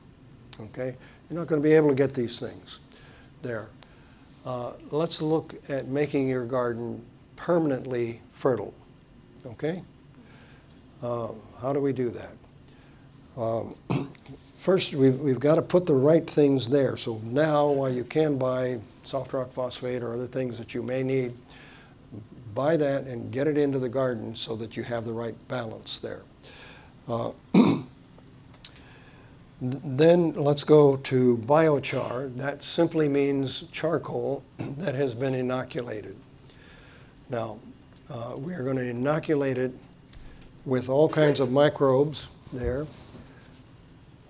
[0.61, 0.95] Okay?
[1.31, 2.77] You're not going to be able to get these things
[3.41, 3.69] there.
[4.47, 7.03] Uh, let's look at making your garden
[7.35, 8.73] permanently fertile.
[9.45, 9.83] Okay?
[11.03, 11.29] Uh,
[11.61, 13.41] how do we do that?
[13.41, 13.75] Um,
[14.63, 16.97] first, we've, we've got to put the right things there.
[16.97, 21.03] So now, while you can buy soft rock phosphate or other things that you may
[21.03, 21.35] need,
[22.55, 25.99] buy that and get it into the garden so that you have the right balance
[26.01, 26.23] there.
[27.09, 27.33] Uh,
[29.61, 32.35] then let's go to biochar.
[32.37, 36.17] That simply means charcoal that has been inoculated.
[37.31, 37.59] Now,
[38.11, 39.73] uh, we are going to inoculate it
[40.65, 42.87] with all kinds of microbes there.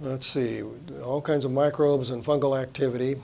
[0.00, 0.62] Let's see,
[1.02, 3.16] all kinds of microbes and fungal activity.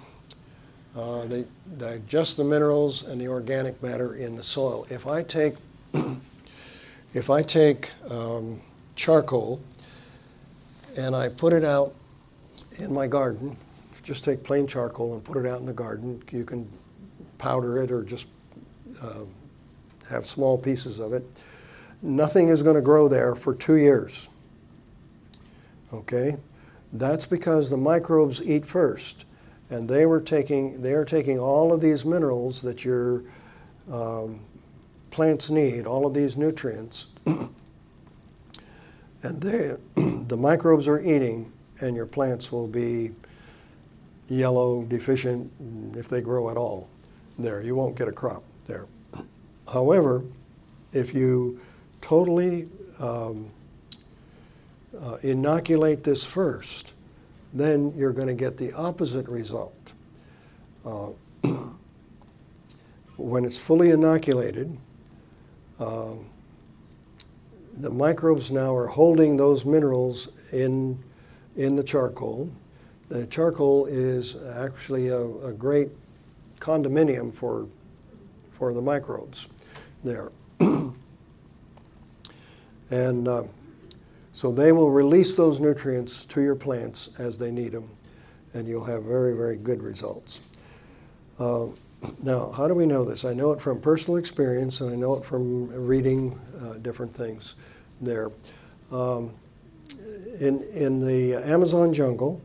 [0.96, 1.44] Uh, they
[1.78, 4.86] digest the minerals and the organic matter in the soil.
[4.90, 5.54] If I take,
[7.14, 8.60] if I take um,
[8.96, 9.60] charcoal
[10.96, 11.94] and I put it out
[12.76, 13.56] in my garden,
[14.02, 16.22] just take plain charcoal and put it out in the garden.
[16.30, 16.68] You can
[17.38, 18.26] powder it or just
[19.00, 19.24] uh,
[20.08, 21.24] have small pieces of it.
[22.02, 24.28] Nothing is going to grow there for two years.
[25.92, 26.36] Okay?
[26.94, 29.24] That's because the microbes eat first
[29.72, 33.22] and they were taking they are taking all of these minerals that your
[33.90, 34.38] um,
[35.10, 37.06] plants need, all of these nutrients,
[39.22, 39.76] and they
[40.28, 43.12] the microbes are eating, and your plants will be
[44.28, 45.50] yellow, deficient,
[45.96, 46.88] if they grow at all.
[47.38, 48.86] There, you won't get a crop there.
[49.68, 50.22] However,
[50.92, 51.60] if you
[52.00, 53.50] totally um,
[55.00, 56.92] uh, inoculate this first,
[57.54, 59.92] then you're going to get the opposite result.
[60.84, 61.08] Uh,
[63.16, 64.76] when it's fully inoculated,
[65.78, 66.12] uh,
[67.78, 70.98] the microbes now are holding those minerals in,
[71.56, 72.50] in the charcoal.
[73.08, 75.88] The charcoal is actually a, a great
[76.60, 77.66] condominium for,
[78.52, 79.46] for the microbes
[80.04, 80.30] there.
[80.60, 80.94] and
[83.28, 83.42] uh,
[84.34, 87.88] so they will release those nutrients to your plants as they need them,
[88.54, 90.40] and you'll have very, very good results.
[91.38, 91.66] Uh,
[92.22, 93.24] now, how do we know this?
[93.24, 97.54] I know it from personal experience, and I know it from reading uh, different things
[98.00, 98.30] there.
[98.90, 99.32] Um,
[100.40, 102.40] in, in the Amazon jungle,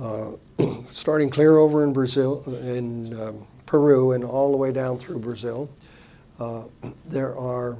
[0.00, 0.32] uh,
[0.90, 5.68] starting clear over in Brazil, in um, Peru, and all the way down through Brazil,
[6.40, 6.62] uh,
[7.06, 7.76] there are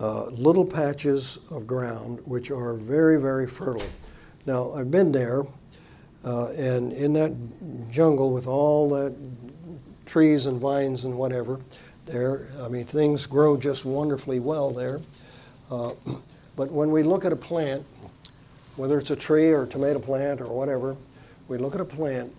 [0.00, 3.88] uh, little patches of ground which are very, very fertile.
[4.46, 5.44] Now, I've been there,
[6.24, 7.34] uh, and in that
[7.90, 9.14] jungle with all that
[10.08, 11.60] trees and vines and whatever,
[12.06, 15.00] there, I mean, things grow just wonderfully well there.
[15.70, 15.92] Uh,
[16.56, 17.84] but when we look at a plant,
[18.76, 20.96] whether it's a tree or a tomato plant or whatever,
[21.48, 22.34] we look at a plant,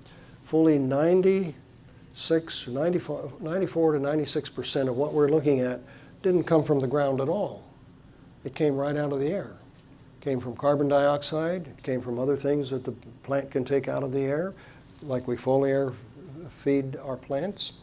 [0.46, 5.82] fully 96, 94, 94 to 96 percent of what we're looking at
[6.22, 7.64] didn't come from the ground at all.
[8.44, 9.52] It came right out of the air.
[10.20, 12.92] It came from carbon dioxide, it came from other things that the
[13.24, 14.54] plant can take out of the air,
[15.02, 15.94] like we foliar
[16.64, 17.74] feed our plants.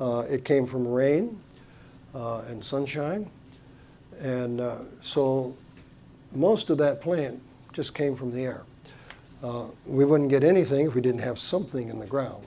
[0.00, 1.38] Uh, it came from rain
[2.14, 3.30] uh, and sunshine.
[4.20, 5.54] And uh, so
[6.32, 7.40] most of that plant
[7.72, 8.62] just came from the air.
[9.42, 12.44] Uh, we wouldn't get anything if we didn't have something in the ground.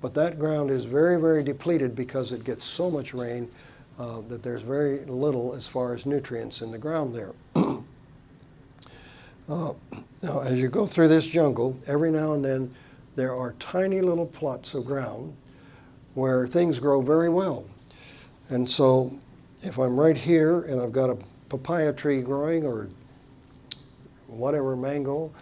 [0.00, 3.50] But that ground is very, very depleted because it gets so much rain
[3.98, 7.32] uh, that there's very little as far as nutrients in the ground there.
[7.54, 7.80] uh,
[10.22, 12.74] now, as you go through this jungle, every now and then
[13.16, 15.36] there are tiny little plots of ground
[16.14, 17.64] where things grow very well.
[18.48, 19.16] And so,
[19.62, 21.18] if I'm right here and I've got a
[21.48, 22.88] papaya tree growing or
[24.26, 25.32] whatever, mango,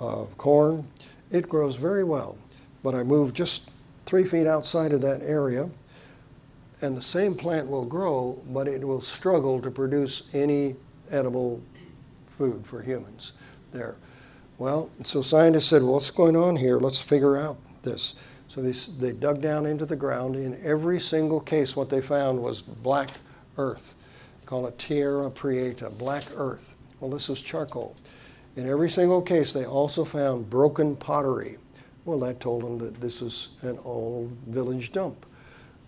[0.00, 0.86] uh, corn,
[1.30, 2.36] it grows very well.
[2.82, 3.70] But I move just
[4.06, 5.68] three feet outside of that area
[6.80, 10.76] and the same plant will grow, but it will struggle to produce any
[11.10, 11.60] edible
[12.36, 13.32] food for humans
[13.72, 13.96] there.
[14.58, 16.78] Well, so scientists said, well, what's going on here?
[16.78, 18.14] Let's figure out this.
[18.48, 20.34] So they, they dug down into the ground.
[20.34, 23.10] In every single case, what they found was black
[23.56, 23.94] earth.
[24.46, 26.74] Call it tierra prieta, black earth.
[26.98, 27.94] Well, this was charcoal.
[28.56, 31.58] In every single case, they also found broken pottery.
[32.04, 35.24] Well, that told them that this is an old village dump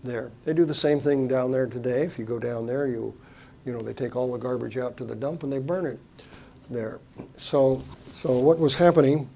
[0.01, 0.31] there.
[0.45, 2.03] They do the same thing down there today.
[2.03, 3.13] If you go down there, you,
[3.65, 5.99] you know, they take all the garbage out to the dump and they burn it
[6.71, 6.99] there.
[7.37, 9.29] So, so what was happening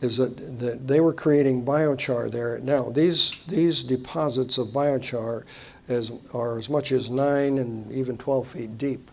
[0.00, 2.58] is that, that they were creating biochar there.
[2.60, 5.44] Now, these these deposits of biochar
[5.90, 9.10] as, are as much as nine and even 12 feet deep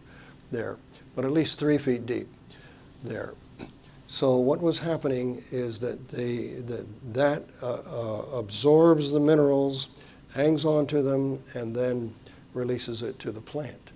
[0.51, 0.77] there.
[1.15, 2.29] but at least three feet deep
[3.03, 3.33] there.
[4.07, 9.89] So what was happening is that they, that, that uh, uh, absorbs the minerals,
[10.33, 12.13] hangs onto them, and then
[12.53, 13.86] releases it to the plant.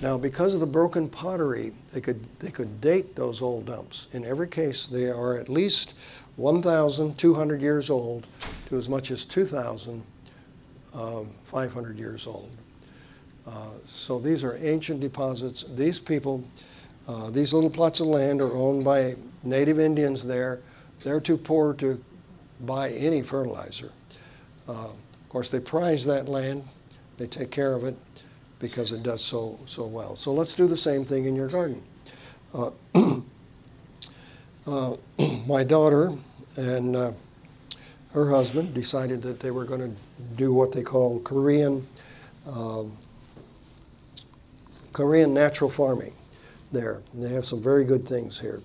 [0.00, 4.06] Now, because of the broken pottery, they could, they could date those old dumps.
[4.12, 5.94] In every case, they are at least
[6.36, 8.28] 1,200 years old
[8.66, 12.50] to as much as 2,500 years old.
[13.46, 15.64] Uh, so these are ancient deposits.
[15.74, 16.44] These people,
[17.08, 20.60] uh, these little plots of land are owned by native Indians there.
[21.02, 22.00] They're too poor to
[22.60, 23.90] buy any fertilizer.
[24.68, 26.62] Uh, of course, they prize that land,
[27.16, 27.96] they take care of it
[28.58, 30.16] because it does so, so well.
[30.16, 31.82] So let's do the same thing in your garden.
[32.54, 32.70] Uh,
[34.66, 34.96] uh,
[35.46, 36.12] my daughter
[36.56, 37.12] and uh,
[38.12, 39.96] her husband decided that they were going to
[40.36, 41.86] do what they call Korean
[42.46, 42.96] um,
[44.92, 46.12] Korean natural farming
[46.72, 47.02] there.
[47.14, 48.60] They have some very good things here.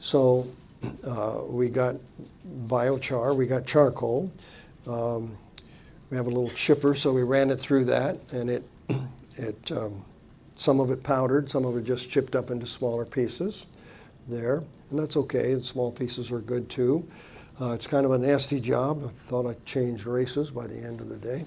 [0.00, 0.46] So
[1.06, 1.96] uh, we got
[2.66, 4.30] biochar, we got charcoal.
[4.86, 5.36] Um,
[6.10, 8.62] we have a little chipper, so we ran it through that, and it,
[9.36, 10.04] it um,
[10.54, 13.66] some of it powdered, some of it just chipped up into smaller pieces
[14.28, 15.54] there, and that's okay.
[15.54, 17.06] The small pieces are good too.
[17.60, 19.04] Uh, it's kind of a nasty job.
[19.04, 21.44] I thought I changed races by the end of the day.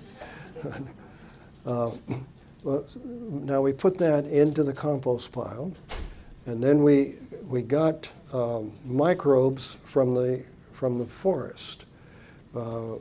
[1.65, 1.91] uh,
[2.63, 5.71] well, now we put that into the compost pile,
[6.45, 7.15] and then we
[7.47, 11.85] we got um, microbes from the from the forest
[12.55, 12.95] uh,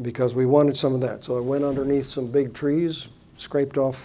[0.00, 1.24] because we wanted some of that.
[1.24, 3.96] So I went underneath some big trees, scraped off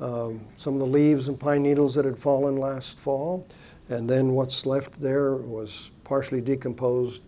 [0.00, 3.46] um, some of the leaves and pine needles that had fallen last fall,
[3.88, 7.22] and then what's left there was partially decomposed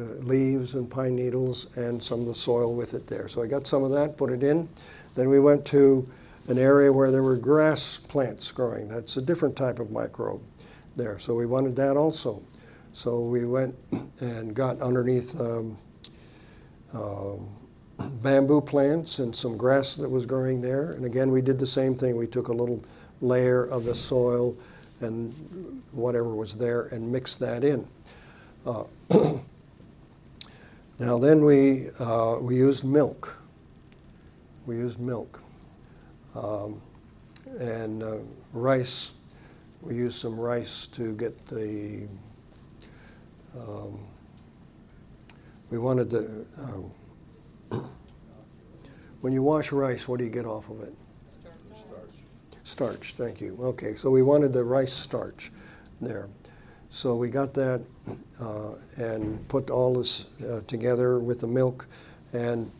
[0.00, 3.28] uh, leaves and pine needles and some of the soil with it there.
[3.28, 4.68] So I got some of that, put it in.
[5.14, 6.08] Then we went to
[6.48, 8.88] an area where there were grass plants growing.
[8.88, 10.42] That's a different type of microbe
[10.96, 11.18] there.
[11.18, 12.42] So we wanted that also.
[12.92, 13.74] So we went
[14.20, 15.78] and got underneath um,
[17.98, 20.92] bamboo plants and some grass that was growing there.
[20.92, 22.16] And again, we did the same thing.
[22.16, 22.82] We took a little
[23.20, 24.56] layer of the soil
[25.00, 27.86] and whatever was there and mixed that in.
[28.66, 28.84] Uh,
[30.98, 33.36] now then we, uh, we used milk.
[34.66, 35.42] We used milk.
[36.34, 36.80] Um,
[37.58, 38.16] and uh,
[38.52, 39.10] rice,
[39.82, 42.08] we used some rice to get the,
[43.56, 43.98] um,
[45.74, 47.90] we wanted the, um,
[49.22, 50.94] when you wash rice, what do you get off of it?
[51.74, 52.14] Starch.
[52.62, 53.58] Starch, thank you.
[53.60, 55.50] Okay, so we wanted the rice starch
[56.00, 56.28] there.
[56.90, 57.82] So we got that
[58.40, 61.88] uh, and put all this uh, together with the milk.
[62.32, 62.70] And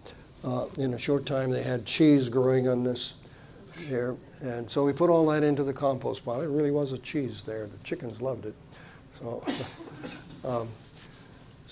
[0.44, 3.14] uh, in a short time, they had cheese growing on this
[3.88, 4.14] here.
[4.40, 6.42] And so we put all that into the compost pile.
[6.42, 7.66] It really was a cheese there.
[7.66, 8.54] The chickens loved it.
[9.18, 9.44] So,
[10.44, 10.68] um,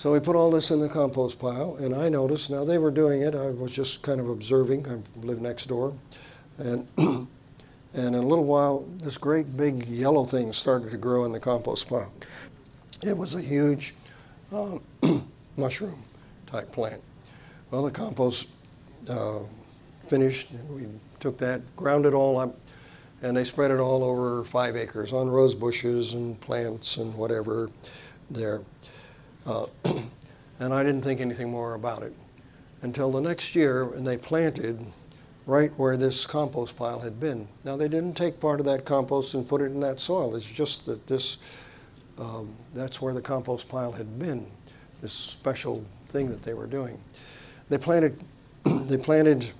[0.03, 1.77] so we put all this in the compost pile.
[1.77, 3.35] And I noticed, now they were doing it.
[3.35, 4.87] I was just kind of observing.
[4.89, 5.95] I live next door.
[6.59, 6.89] And
[7.95, 11.41] And in a little while, this great big yellow thing started to grow in the
[11.41, 12.11] compost pile.
[13.03, 13.95] It was a huge
[14.51, 14.81] um,
[15.57, 16.03] mushroom
[16.47, 17.03] type plant.
[17.71, 18.47] Well, the compost
[19.09, 19.41] uh,
[20.09, 20.49] finished.
[20.71, 20.87] We
[21.21, 22.59] took that, ground it all up,
[23.21, 27.71] and they spread it all over five acres on rose bushes and plants and whatever
[28.31, 28.63] there.
[29.47, 29.67] Uh,
[30.61, 32.15] and I didn't think anything more about it
[32.83, 34.85] until the next year, and they planted
[35.47, 37.49] right where this compost pile had been.
[37.65, 40.37] Now, they didn't take part of that compost and put it in that soil.
[40.37, 41.39] It's just that this,
[42.19, 44.47] um, that's where the compost pile had been,
[45.01, 46.99] this special thing that they were doing.
[47.69, 48.23] They planted,
[48.65, 49.51] they planted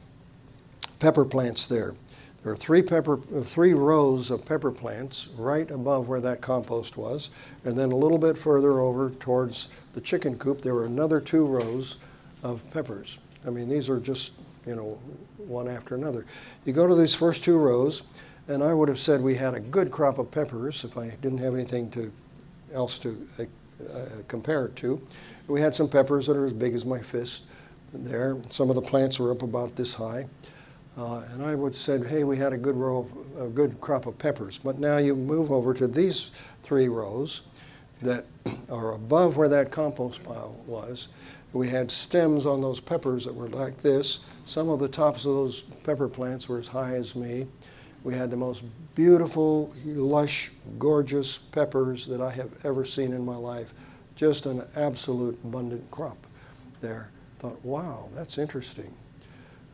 [1.01, 1.95] pepper plants there.
[2.43, 7.31] There were three pepper, three rows of pepper plants right above where that compost was,
[7.65, 11.47] and then a little bit further over towards the chicken coop, there were another two
[11.47, 11.99] rows
[12.43, 13.19] of peppers.
[13.47, 14.33] I mean, these are just
[14.67, 14.99] you know,
[15.37, 16.27] one after another.
[16.65, 18.03] You go to these first two rows,
[18.49, 21.39] and I would have said we had a good crop of peppers if I didn't
[21.39, 22.13] have anything to
[22.73, 23.29] else to
[23.93, 25.01] uh, compare it to.
[25.47, 27.43] We had some peppers that are as big as my fist
[27.93, 28.39] there.
[28.49, 30.27] Some of the plants were up about this high.
[30.97, 33.09] Uh, and I would said, hey, we had a good row,
[33.41, 34.59] a good crop of peppers.
[34.63, 36.31] But now you move over to these
[36.63, 37.43] three rows
[38.03, 38.27] that
[38.71, 41.09] are above where that compost pile was.
[41.55, 45.33] We had stems on those peppers that were like this, some of the tops of
[45.33, 47.47] those pepper plants were as high as me.
[48.05, 48.63] We had the most
[48.95, 53.73] beautiful, lush, gorgeous peppers that I have ever seen in my life.
[54.17, 56.19] Just an absolute abundant crop
[56.81, 57.11] there.
[57.39, 58.93] Thought, wow, that's interesting.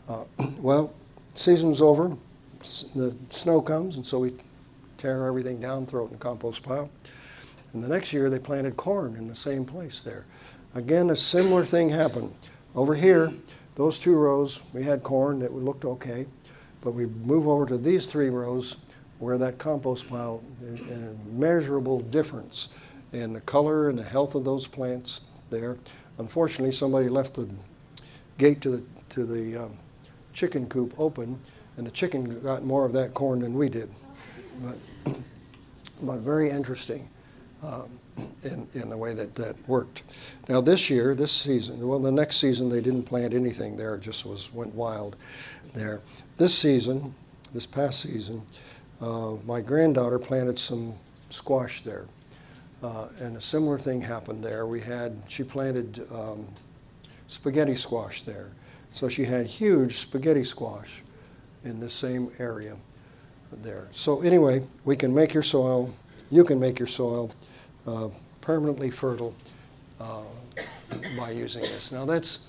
[0.09, 0.25] Uh,
[0.59, 0.93] well,
[1.35, 2.17] season's over.
[2.95, 4.35] The snow comes, and so we
[4.99, 6.91] tear everything down, throw it in compost pile.
[7.73, 10.25] And the next year, they planted corn in the same place there.
[10.75, 12.35] Again, a similar thing happened.
[12.75, 13.33] Over here,
[13.77, 16.27] those two rows, we had corn that looked okay,
[16.81, 18.77] but we move over to these three rows
[19.19, 22.69] where that compost pile, a measurable difference
[23.13, 25.21] in the color and the health of those plants
[25.51, 25.77] there.
[26.19, 27.49] Unfortunately, somebody left the
[28.37, 29.77] gate to the, to the um,
[30.39, 31.37] chicken coop open,
[31.77, 33.91] and the chicken got more of that corn than we did.
[34.63, 35.17] But,
[36.03, 37.09] but very interesting
[37.61, 37.89] um,
[38.45, 40.05] in, in the way that that worked.
[40.49, 44.01] Now this year, this season, well, the next season they didn't plant anything there; it
[44.01, 45.17] just was went wild
[45.75, 46.01] there.
[46.37, 47.15] This season,
[47.53, 48.43] this past season,
[49.01, 50.95] uh, my granddaughter planted some
[51.31, 52.05] squash there,
[52.85, 54.69] uh, and a similar thing happened there.
[54.69, 56.47] We had she planted um,
[57.27, 58.51] spaghetti squash there,
[58.93, 61.03] so she had huge spaghetti squash
[61.65, 62.77] in the same area
[63.63, 63.89] there.
[63.93, 65.93] So anyway, we can make your soil.
[66.31, 67.31] You can make your soil
[67.87, 68.09] uh,
[68.41, 69.35] permanently fertile
[70.01, 70.23] uh,
[71.17, 71.93] by using this.
[71.93, 72.41] Now that's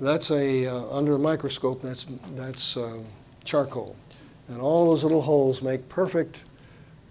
[0.00, 1.82] that's a uh, under a microscope.
[1.82, 2.04] That's
[2.34, 2.98] that's uh,
[3.44, 3.96] charcoal,
[4.48, 6.38] and all those little holes make perfect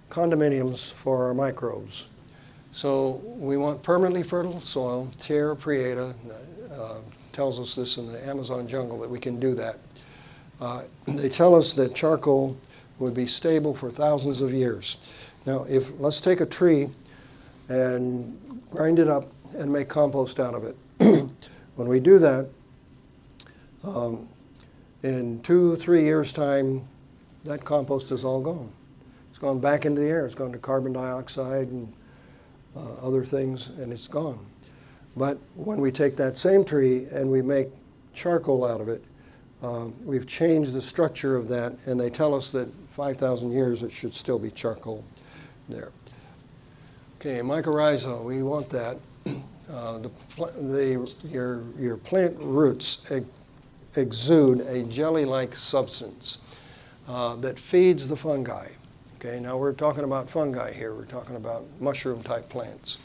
[0.10, 2.08] condominiums for our microbes.
[2.74, 5.12] So we want permanently fertile soil.
[5.20, 6.14] Terra Preta
[6.74, 6.96] uh,
[7.34, 9.80] tells us this in the Amazon jungle that we can do that.
[10.60, 12.58] Uh, they tell us that charcoal
[13.00, 14.98] would be stable for thousands of years.
[15.46, 16.90] Now, if let's take a tree
[17.72, 20.76] and grind it up and make compost out of it.
[21.76, 22.48] when we do that,
[23.84, 24.28] um,
[25.04, 26.88] in two, three years' time,
[27.44, 28.72] that compost is all gone.
[29.30, 30.26] It's gone back into the air.
[30.26, 31.92] It's gone to carbon dioxide and
[32.76, 34.46] uh, other things, and it's gone.
[35.16, 37.68] But when we take that same tree and we make
[38.14, 39.04] charcoal out of it,
[39.62, 43.92] um, we've changed the structure of that, and they tell us that 5,000 years it
[43.92, 45.04] should still be charcoal
[45.70, 45.92] there.
[47.20, 48.98] Okay, mycorrhiza, we want that.
[49.72, 50.12] Uh, the,
[50.64, 53.26] the, your, your plant roots ex-
[53.96, 56.40] exude a jelly-like substance
[57.08, 58.68] uh, that feeds the fungi.
[59.24, 60.96] Okay, now we're talking about fungi here.
[60.96, 62.98] We're talking about mushroom-type plants.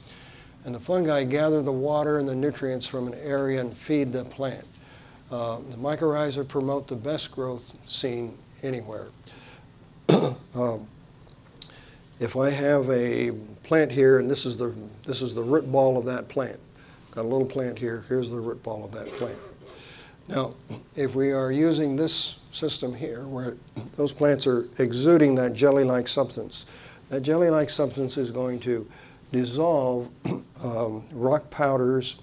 [0.65, 4.25] And the fungi gather the water and the nutrients from an area and feed the
[4.25, 4.65] plant.
[5.31, 9.09] Uh, the mycorrhiza promote the best growth seen anywhere.
[10.09, 10.87] um,
[12.19, 14.73] if I have a plant here, and this is the
[15.05, 16.59] this is the root ball of that plant,
[17.11, 18.07] got a little plant here.
[18.09, 19.37] Here's the root ball of that plant.
[20.29, 20.55] Now,
[20.97, 23.55] if we are using this system here, where
[23.97, 26.65] those plants are exuding that jelly-like substance,
[27.11, 28.89] that jelly-like substance is going to
[29.33, 30.09] dissolve
[30.63, 32.17] um, rock powders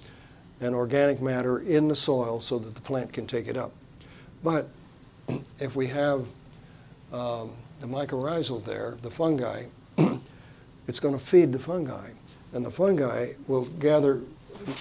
[0.60, 3.72] and organic matter in the soil so that the plant can take it up.
[4.43, 4.70] But
[5.60, 6.26] if we have
[7.14, 9.66] um, the mycorrhizal there, the fungi,
[10.88, 12.10] it's going to feed the fungi.
[12.54, 14.22] And the fungi will gather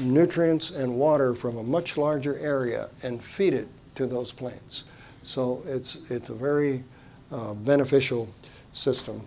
[0.01, 4.85] nutrients and water from a much larger area and feed it to those plants.
[5.23, 6.85] So it's, it's a very
[7.31, 8.29] uh, beneficial
[8.73, 9.27] system.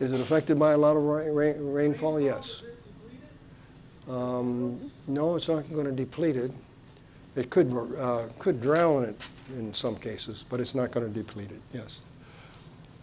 [0.00, 2.20] Is it affected by a lot of rain, rain, rainfall?
[2.20, 2.62] Yes.
[4.08, 6.50] Um, no, it's not going to deplete it.
[7.36, 9.20] It could, uh, could drown it
[9.56, 11.98] in some cases, but it's not going to deplete it, yes.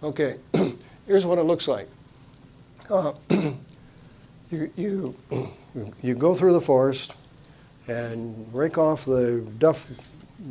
[0.04, 0.38] Okay,
[1.08, 1.88] here's what it looks like.
[2.90, 3.14] Uh,
[4.52, 5.16] you, you,
[6.02, 7.14] you go through the forest
[7.88, 9.80] and rake off the duff,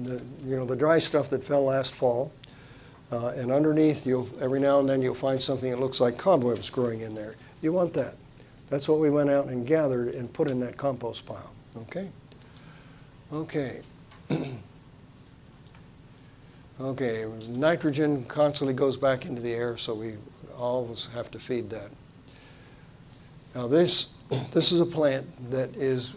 [0.02, 2.32] the, you know, the dry stuff that fell last fall.
[3.12, 6.68] Uh, and underneath, you'll every now and then you'll find something that looks like cobwebs
[6.68, 7.36] growing in there.
[7.62, 8.16] You want that.
[8.68, 11.52] That's what we went out and gathered and put in that compost pile.
[11.82, 12.10] Okay.
[13.32, 13.80] Okay.
[16.80, 17.24] okay.
[17.48, 20.16] Nitrogen constantly goes back into the air, so we
[20.56, 21.90] always have to feed that.
[23.54, 24.08] Now this
[24.52, 26.10] this is a plant that is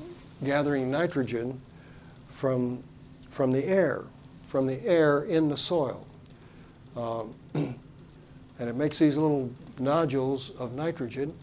[0.43, 1.60] gathering nitrogen
[2.38, 2.84] from
[3.32, 4.03] from the air,
[4.49, 6.05] from the air in the soil.
[6.97, 11.34] Um, and it makes these little nodules of nitrogen.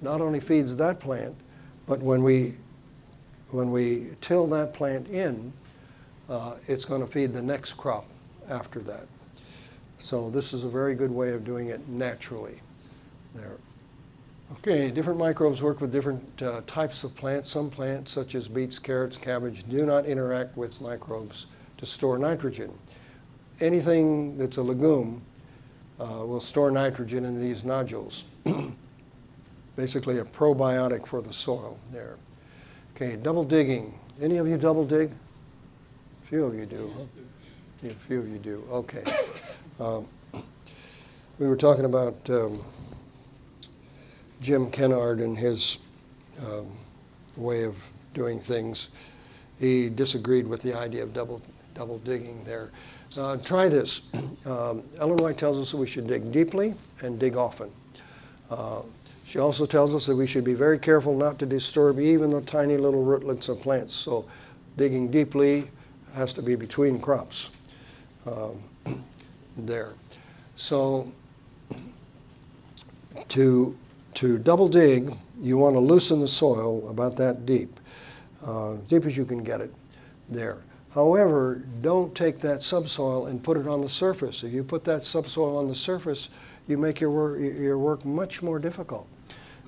[0.00, 1.36] Not only feeds that plant,
[1.86, 2.54] but when we
[3.50, 5.52] when we till that plant in,
[6.30, 8.06] uh, it's going to feed the next crop
[8.48, 9.06] after that.
[9.98, 12.60] So this is a very good way of doing it naturally.
[13.34, 13.56] There.
[14.58, 17.50] Okay, different microbes work with different uh, types of plants.
[17.50, 21.46] Some plants, such as beets, carrots, cabbage, do not interact with microbes
[21.78, 22.70] to store nitrogen.
[23.60, 25.22] Anything that's a legume
[25.98, 28.24] uh, will store nitrogen in these nodules.
[29.76, 32.16] Basically, a probiotic for the soil there.
[32.94, 33.98] Okay, double digging.
[34.20, 35.10] Any of you double dig?
[36.24, 36.92] A few of you do.
[36.96, 37.04] huh?
[37.82, 38.64] Yeah, A few of you do.
[38.70, 39.02] Okay.
[39.80, 40.06] Um,
[41.38, 42.62] we were talking about um,
[44.42, 45.78] Jim Kennard and his
[46.40, 46.66] um,
[47.36, 47.76] way of
[48.12, 48.88] doing things.
[49.58, 51.40] He disagreed with the idea of double,
[51.74, 52.70] double digging there.
[53.16, 54.02] Uh, try this.
[54.44, 57.70] Um, Ellen White tells us that we should dig deeply and dig often.
[58.50, 58.80] Uh,
[59.24, 62.40] she also tells us that we should be very careful not to disturb even the
[62.40, 63.94] tiny little rootlets of plants.
[63.94, 64.24] So,
[64.76, 65.70] digging deeply
[66.14, 67.50] has to be between crops
[68.26, 68.64] um,
[69.56, 69.92] there.
[70.56, 71.12] So,
[73.28, 73.76] to
[74.14, 77.80] to double dig, you want to loosen the soil about that deep,
[78.44, 79.72] uh, deep as you can get it
[80.28, 80.58] there.
[80.94, 84.42] However, don't take that subsoil and put it on the surface.
[84.42, 86.28] If you put that subsoil on the surface,
[86.68, 89.08] you make your work, your work much more difficult.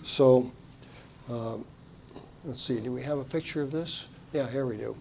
[0.07, 0.53] So,
[1.31, 1.65] um,
[2.45, 4.05] let's see, do we have a picture of this?
[4.33, 4.95] Yeah, here we do.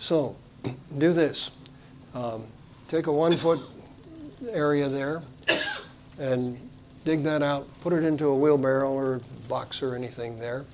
[0.00, 0.34] So,
[0.98, 1.50] do this.
[2.12, 2.44] Um,
[2.88, 3.60] take a one foot
[4.50, 5.22] area there
[6.18, 6.65] and
[7.06, 10.64] dig that out, put it into a wheelbarrow or box or anything there,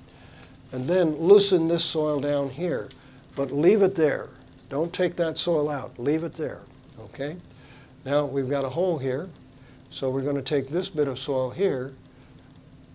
[0.71, 2.89] and then loosen this soil down here,
[3.35, 4.27] but leave it there.
[4.67, 6.61] Don't take that soil out, leave it there,
[6.99, 7.37] okay?
[8.03, 9.29] Now we've got a hole here,
[9.91, 11.93] so we're going to take this bit of soil here,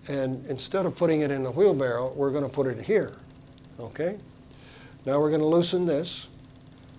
[0.09, 3.15] and instead of putting it in the wheelbarrow, we're going to put it here,
[3.79, 4.19] okay?
[5.07, 6.27] Now we're going to loosen this.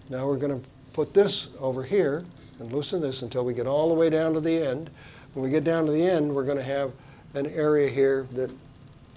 [0.10, 2.24] Now we're going to put this over here
[2.60, 4.90] and loosen this until we get all the way down to the end.
[5.34, 6.92] When we get down to the end, we're going to have
[7.34, 8.50] an area here that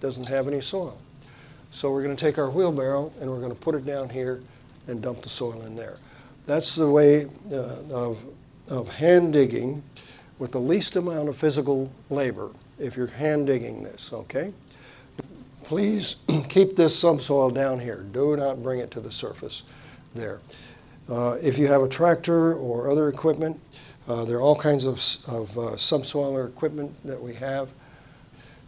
[0.00, 0.98] doesn't have any soil.
[1.72, 4.42] So we're going to take our wheelbarrow and we're going to put it down here
[4.88, 5.96] and dump the soil in there.
[6.46, 7.54] That's the way uh,
[7.90, 8.18] of,
[8.68, 9.82] of hand digging
[10.38, 14.52] with the least amount of physical labor if you're hand digging this, okay?
[15.64, 16.16] Please
[16.48, 18.04] keep this subsoil down here.
[18.12, 19.62] Do not bring it to the surface
[20.14, 20.40] there.
[21.08, 23.58] Uh, if you have a tractor or other equipment,
[24.08, 24.96] uh, there are all kinds of,
[25.26, 27.68] of uh, subsoiler equipment that we have.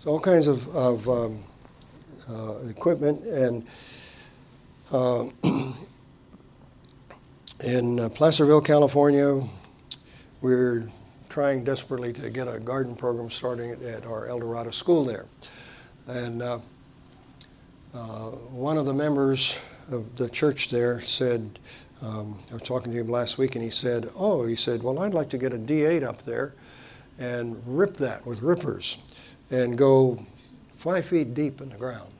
[0.02, 1.42] So all kinds of, of um,
[2.30, 3.66] uh, equipment and
[4.92, 5.24] uh,
[7.60, 9.42] in uh, Placerville, California,
[10.40, 10.88] we're
[11.28, 15.26] trying desperately to get a garden program starting at, our El Dorado school there.
[16.06, 16.42] And
[17.92, 19.54] one of the members
[19.90, 21.58] of the church there said,
[22.04, 24.98] um, I was talking to him last week, and he said, "Oh, he said, well,
[24.98, 26.54] I'd like to get a D8 up there
[27.18, 28.98] and rip that with rippers,
[29.50, 30.24] and go
[30.78, 32.12] five feet deep in the ground.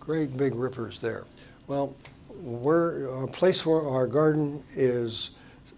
[0.00, 1.24] Great big rippers there.
[1.68, 1.94] Well,
[2.40, 5.30] we're, our place for our garden is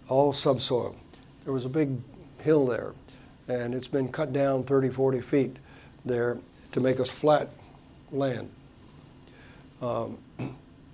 [0.09, 0.97] all subsoil.
[1.45, 1.99] There was a big
[2.39, 2.93] hill there,
[3.49, 5.57] and it's been cut down 30, 40 feet
[6.07, 6.39] there
[6.73, 7.51] to make us flat
[8.11, 8.49] land.
[9.83, 10.17] Um,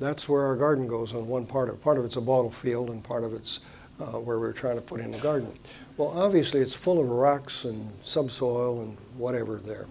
[0.01, 1.80] that's where our garden goes on one part of.
[1.80, 3.61] Part of it's a bottle field, and part of it's
[4.01, 5.53] uh, where we're trying to put in the garden.
[5.96, 9.86] Well, obviously, it's full of rocks and subsoil and whatever there.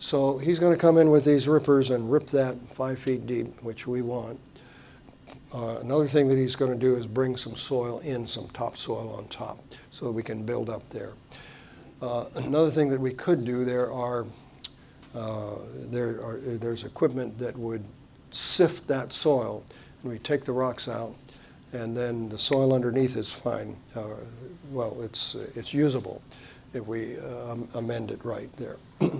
[0.00, 3.62] So he's going to come in with these rippers and rip that five feet deep,
[3.62, 4.40] which we want.
[5.52, 9.14] Uh, another thing that he's going to do is bring some soil in, some topsoil
[9.16, 11.12] on top, so that we can build up there.
[12.02, 14.26] Uh, another thing that we could do, there are
[15.14, 15.54] uh,
[15.90, 17.84] there are there's equipment that would
[18.34, 19.62] sift that soil,
[20.02, 21.14] and we take the rocks out,
[21.72, 23.76] and then the soil underneath is fine.
[23.94, 24.04] Uh,
[24.70, 26.20] well, it's it's usable
[26.72, 28.76] if we uh, amend it right there.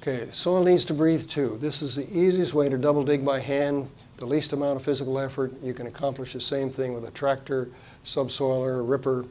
[0.00, 1.58] okay, soil needs to breathe too.
[1.60, 3.90] This is the easiest way to double dig by hand.
[4.18, 5.52] The least amount of physical effort.
[5.62, 7.68] You can accomplish the same thing with a tractor,
[8.04, 9.24] subsoiler, ripper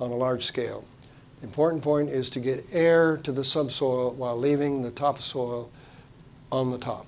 [0.00, 0.84] on a large scale.
[1.40, 5.70] The important point is to get air to the subsoil while leaving the topsoil
[6.50, 7.06] on the top.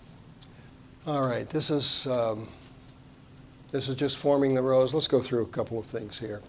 [1.07, 2.47] All right, this is um,
[3.73, 4.93] this is just forming the rows.
[4.93, 6.43] Let's go through a couple of things here.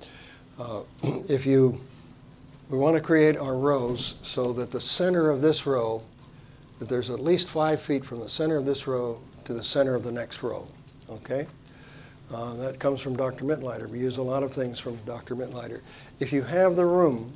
[0.60, 0.82] Uh,
[1.30, 1.80] if you
[2.70, 6.04] we want to create our rows so that the center of this row,
[6.80, 9.96] that there's at least five feet from the center of this row to the center
[9.96, 10.68] of the next row.
[11.10, 11.48] Okay,
[12.34, 13.46] uh, that comes from Dr.
[13.46, 13.90] Mittleider.
[13.90, 15.34] We use a lot of things from Dr.
[15.34, 15.80] Mittleider.
[16.20, 17.32] If you have the room,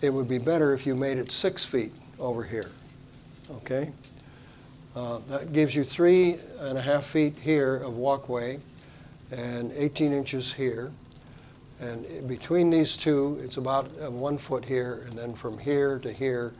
[0.00, 2.72] it would be better if you made it six feet over here.
[3.48, 3.92] Okay?
[4.94, 8.58] Uh, that gives you three and a half feet here of walkway
[9.30, 10.90] and 18 inches here.
[11.80, 16.12] And between these two, it's about uh, one foot here, and then from here to
[16.12, 16.52] here,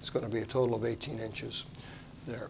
[0.00, 1.64] it's going to be a total of 18 inches
[2.26, 2.48] there.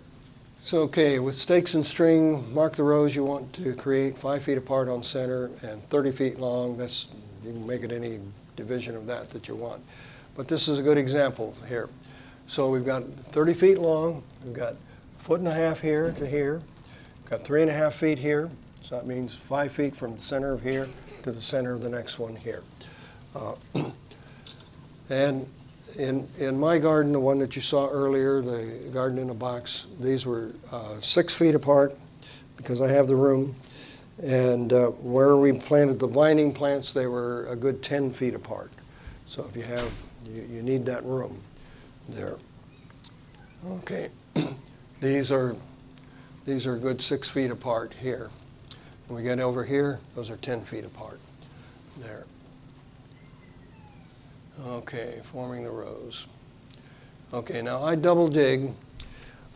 [0.60, 4.58] So, okay, with stakes and string, mark the rows you want to create five feet
[4.58, 6.76] apart on center and 30 feet long.
[6.76, 7.06] That's
[7.44, 8.18] you can make it any
[8.56, 9.80] division of that that you want.
[10.36, 11.88] But this is a good example here.
[12.48, 14.74] So we've got 30 feet long, we've got
[15.28, 16.60] foot and a half here to here,
[17.30, 18.50] got three and a half feet here,
[18.82, 20.88] so that means five feet from the center of here
[21.22, 22.64] to the center of the next one here.
[23.36, 23.54] Uh,
[25.10, 25.46] And
[25.96, 29.86] in, in my garden, the one that you saw earlier, the garden in a box,
[30.00, 31.96] these were uh, six feet apart
[32.56, 33.56] because I have the room.
[34.22, 38.72] And uh, where we planted the vining plants, they were a good 10 feet apart.
[39.26, 39.90] So if you have,
[40.26, 41.40] you, you need that room
[42.08, 42.36] there.
[43.66, 44.10] Okay,
[45.00, 45.56] these are
[46.46, 48.30] these are good six feet apart here.
[49.06, 51.20] When we get over here, those are 10 feet apart
[52.00, 52.24] there.
[54.66, 56.26] Okay, forming the rows.
[57.32, 58.72] Okay, now I double dig.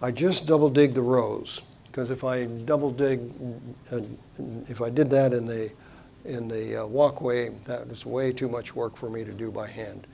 [0.01, 3.31] I just double dig the rows because if I double dig,
[3.91, 4.01] uh,
[4.69, 5.71] if I did that in the
[6.25, 9.69] in the uh, walkway, that is way too much work for me to do by
[9.69, 10.07] hand.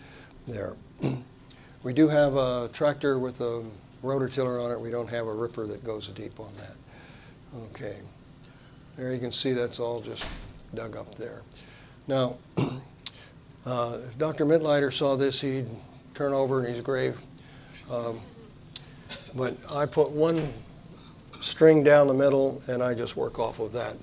[0.46, 0.74] There.
[1.82, 3.62] we do have a tractor with a
[4.02, 4.80] rototiller on it.
[4.80, 6.76] We don't have a ripper that goes deep on that.
[7.70, 7.96] Okay.
[8.96, 10.24] There you can see that's all just
[10.74, 11.42] dug up there.
[12.06, 12.36] Now,
[13.66, 14.44] uh, if Dr.
[14.44, 15.68] Mittleider saw this, he'd
[16.14, 17.16] turn over in his grave.
[17.90, 18.20] Um,
[19.34, 20.52] but I put one
[21.40, 23.96] string down the middle and I just work off of that.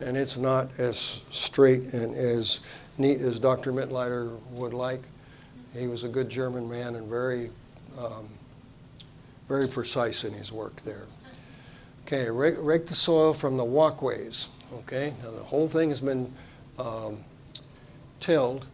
[0.00, 2.60] And it's not as straight and as
[2.98, 3.72] neat as Dr.
[3.72, 5.02] Mittleider would like.
[5.72, 7.50] He was a good German man and very,
[7.98, 8.28] um,
[9.50, 11.06] very precise in his work there.
[12.06, 14.46] Okay, rake, rake the soil from the walkways.
[14.72, 16.32] Okay, now the whole thing has been
[16.78, 17.18] um,
[18.20, 18.66] tilled,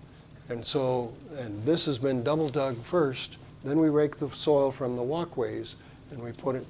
[0.50, 3.38] and so and this has been double dug first.
[3.64, 5.76] Then we rake the soil from the walkways
[6.10, 6.66] and we put it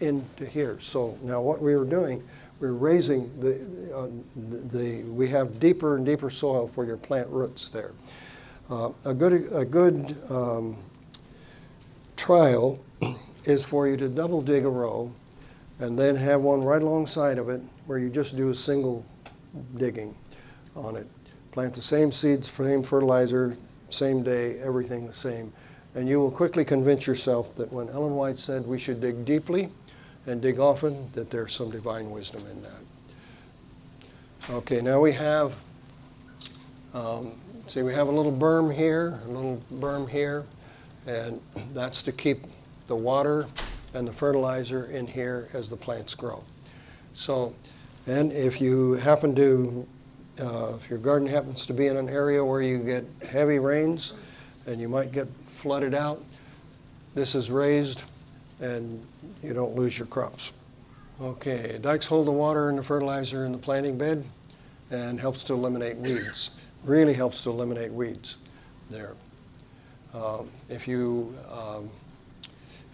[0.00, 0.78] into here.
[0.82, 2.22] So now what we were doing,
[2.60, 3.54] we're raising the,
[3.96, 4.08] uh,
[4.50, 7.92] the, the we have deeper and deeper soil for your plant roots there.
[8.68, 10.76] Uh, a good a good um,
[12.18, 12.78] trial
[13.46, 15.10] is for you to double dig a row
[15.78, 19.04] and then have one right alongside of it where you just do a single
[19.76, 20.14] digging
[20.74, 21.06] on it.
[21.52, 23.56] Plant the same seeds, same fertilizer,
[23.88, 25.52] same day, everything the same.
[25.94, 29.70] And you will quickly convince yourself that when Ellen White said we should dig deeply
[30.26, 34.50] and dig often, that there's some divine wisdom in that.
[34.50, 35.54] Okay, now we have,
[36.92, 37.32] um,
[37.68, 40.44] see, we have a little berm here, a little berm here,
[41.06, 41.40] and
[41.72, 42.44] that's to keep
[42.86, 43.46] the water
[43.94, 46.42] and the fertilizer in here as the plants grow.
[47.14, 47.54] So,
[48.06, 49.86] and if you happen to,
[50.40, 54.12] uh, if your garden happens to be in an area where you get heavy rains
[54.66, 55.26] and you might get
[55.62, 56.22] flooded out,
[57.14, 58.02] this is raised
[58.60, 59.04] and
[59.42, 60.52] you don't lose your crops.
[61.20, 64.24] Okay, dikes hold the water and the fertilizer in the planting bed
[64.90, 66.50] and helps to eliminate weeds.
[66.84, 68.36] Really helps to eliminate weeds
[68.90, 69.14] there.
[70.12, 71.90] Um, if you um,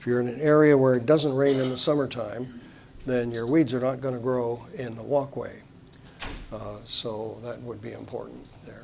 [0.03, 2.61] if you're in an area where it doesn't rain in the summertime,
[3.07, 5.63] then your weeds are not going to grow in the walkway.
[6.53, 8.83] Uh, so that would be important there.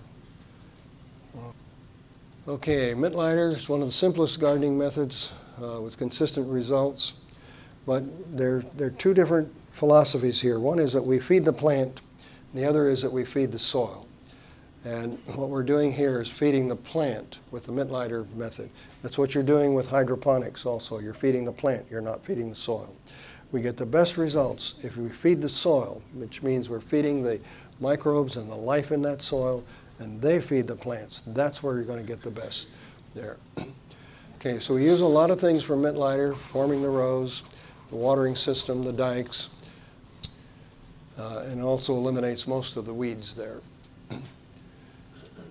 [2.47, 7.15] Okay, Mittleider is one of the simplest gardening methods uh, with consistent results.
[7.85, 8.05] But
[8.37, 10.61] there, there are two different philosophies here.
[10.61, 12.01] One is that we feed the plant,
[12.53, 14.07] and the other is that we feed the soil.
[14.89, 18.71] And what we're doing here is feeding the plant with the Mittleider method.
[19.03, 20.99] That's what you're doing with hydroponics also.
[20.99, 22.97] You're feeding the plant, you're not feeding the soil.
[23.53, 27.39] We get the best results if we feed the soil, which means we're feeding the
[27.81, 29.63] microbes and the life in that soil,
[29.99, 31.21] and they feed the plants.
[31.27, 32.69] That's where you're going to get the best
[33.15, 33.37] there.
[34.41, 37.43] Okay, so we use a lot of things for Mittleider, forming the rows,
[37.91, 39.49] the watering system, the dikes,
[41.19, 43.59] uh, and also eliminates most of the weeds there.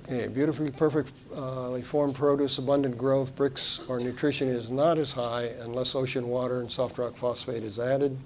[0.10, 5.95] Okay, beautifully perfectly formed produce, abundant growth, Brix or nutrition is not as high unless
[5.95, 8.18] ocean water and soft rock phosphate is added.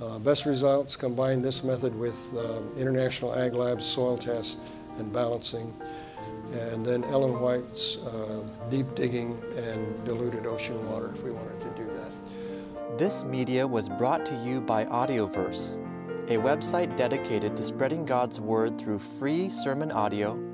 [0.00, 4.56] Uh, best results combine this method with uh, International Ag Labs soil tests
[4.98, 5.72] and balancing,
[6.52, 11.80] and then Ellen White's uh, deep digging and diluted ocean water if we wanted to
[11.80, 12.98] do that.
[12.98, 15.78] This media was brought to you by Audioverse,
[16.28, 20.53] a website dedicated to spreading God's Word through free sermon audio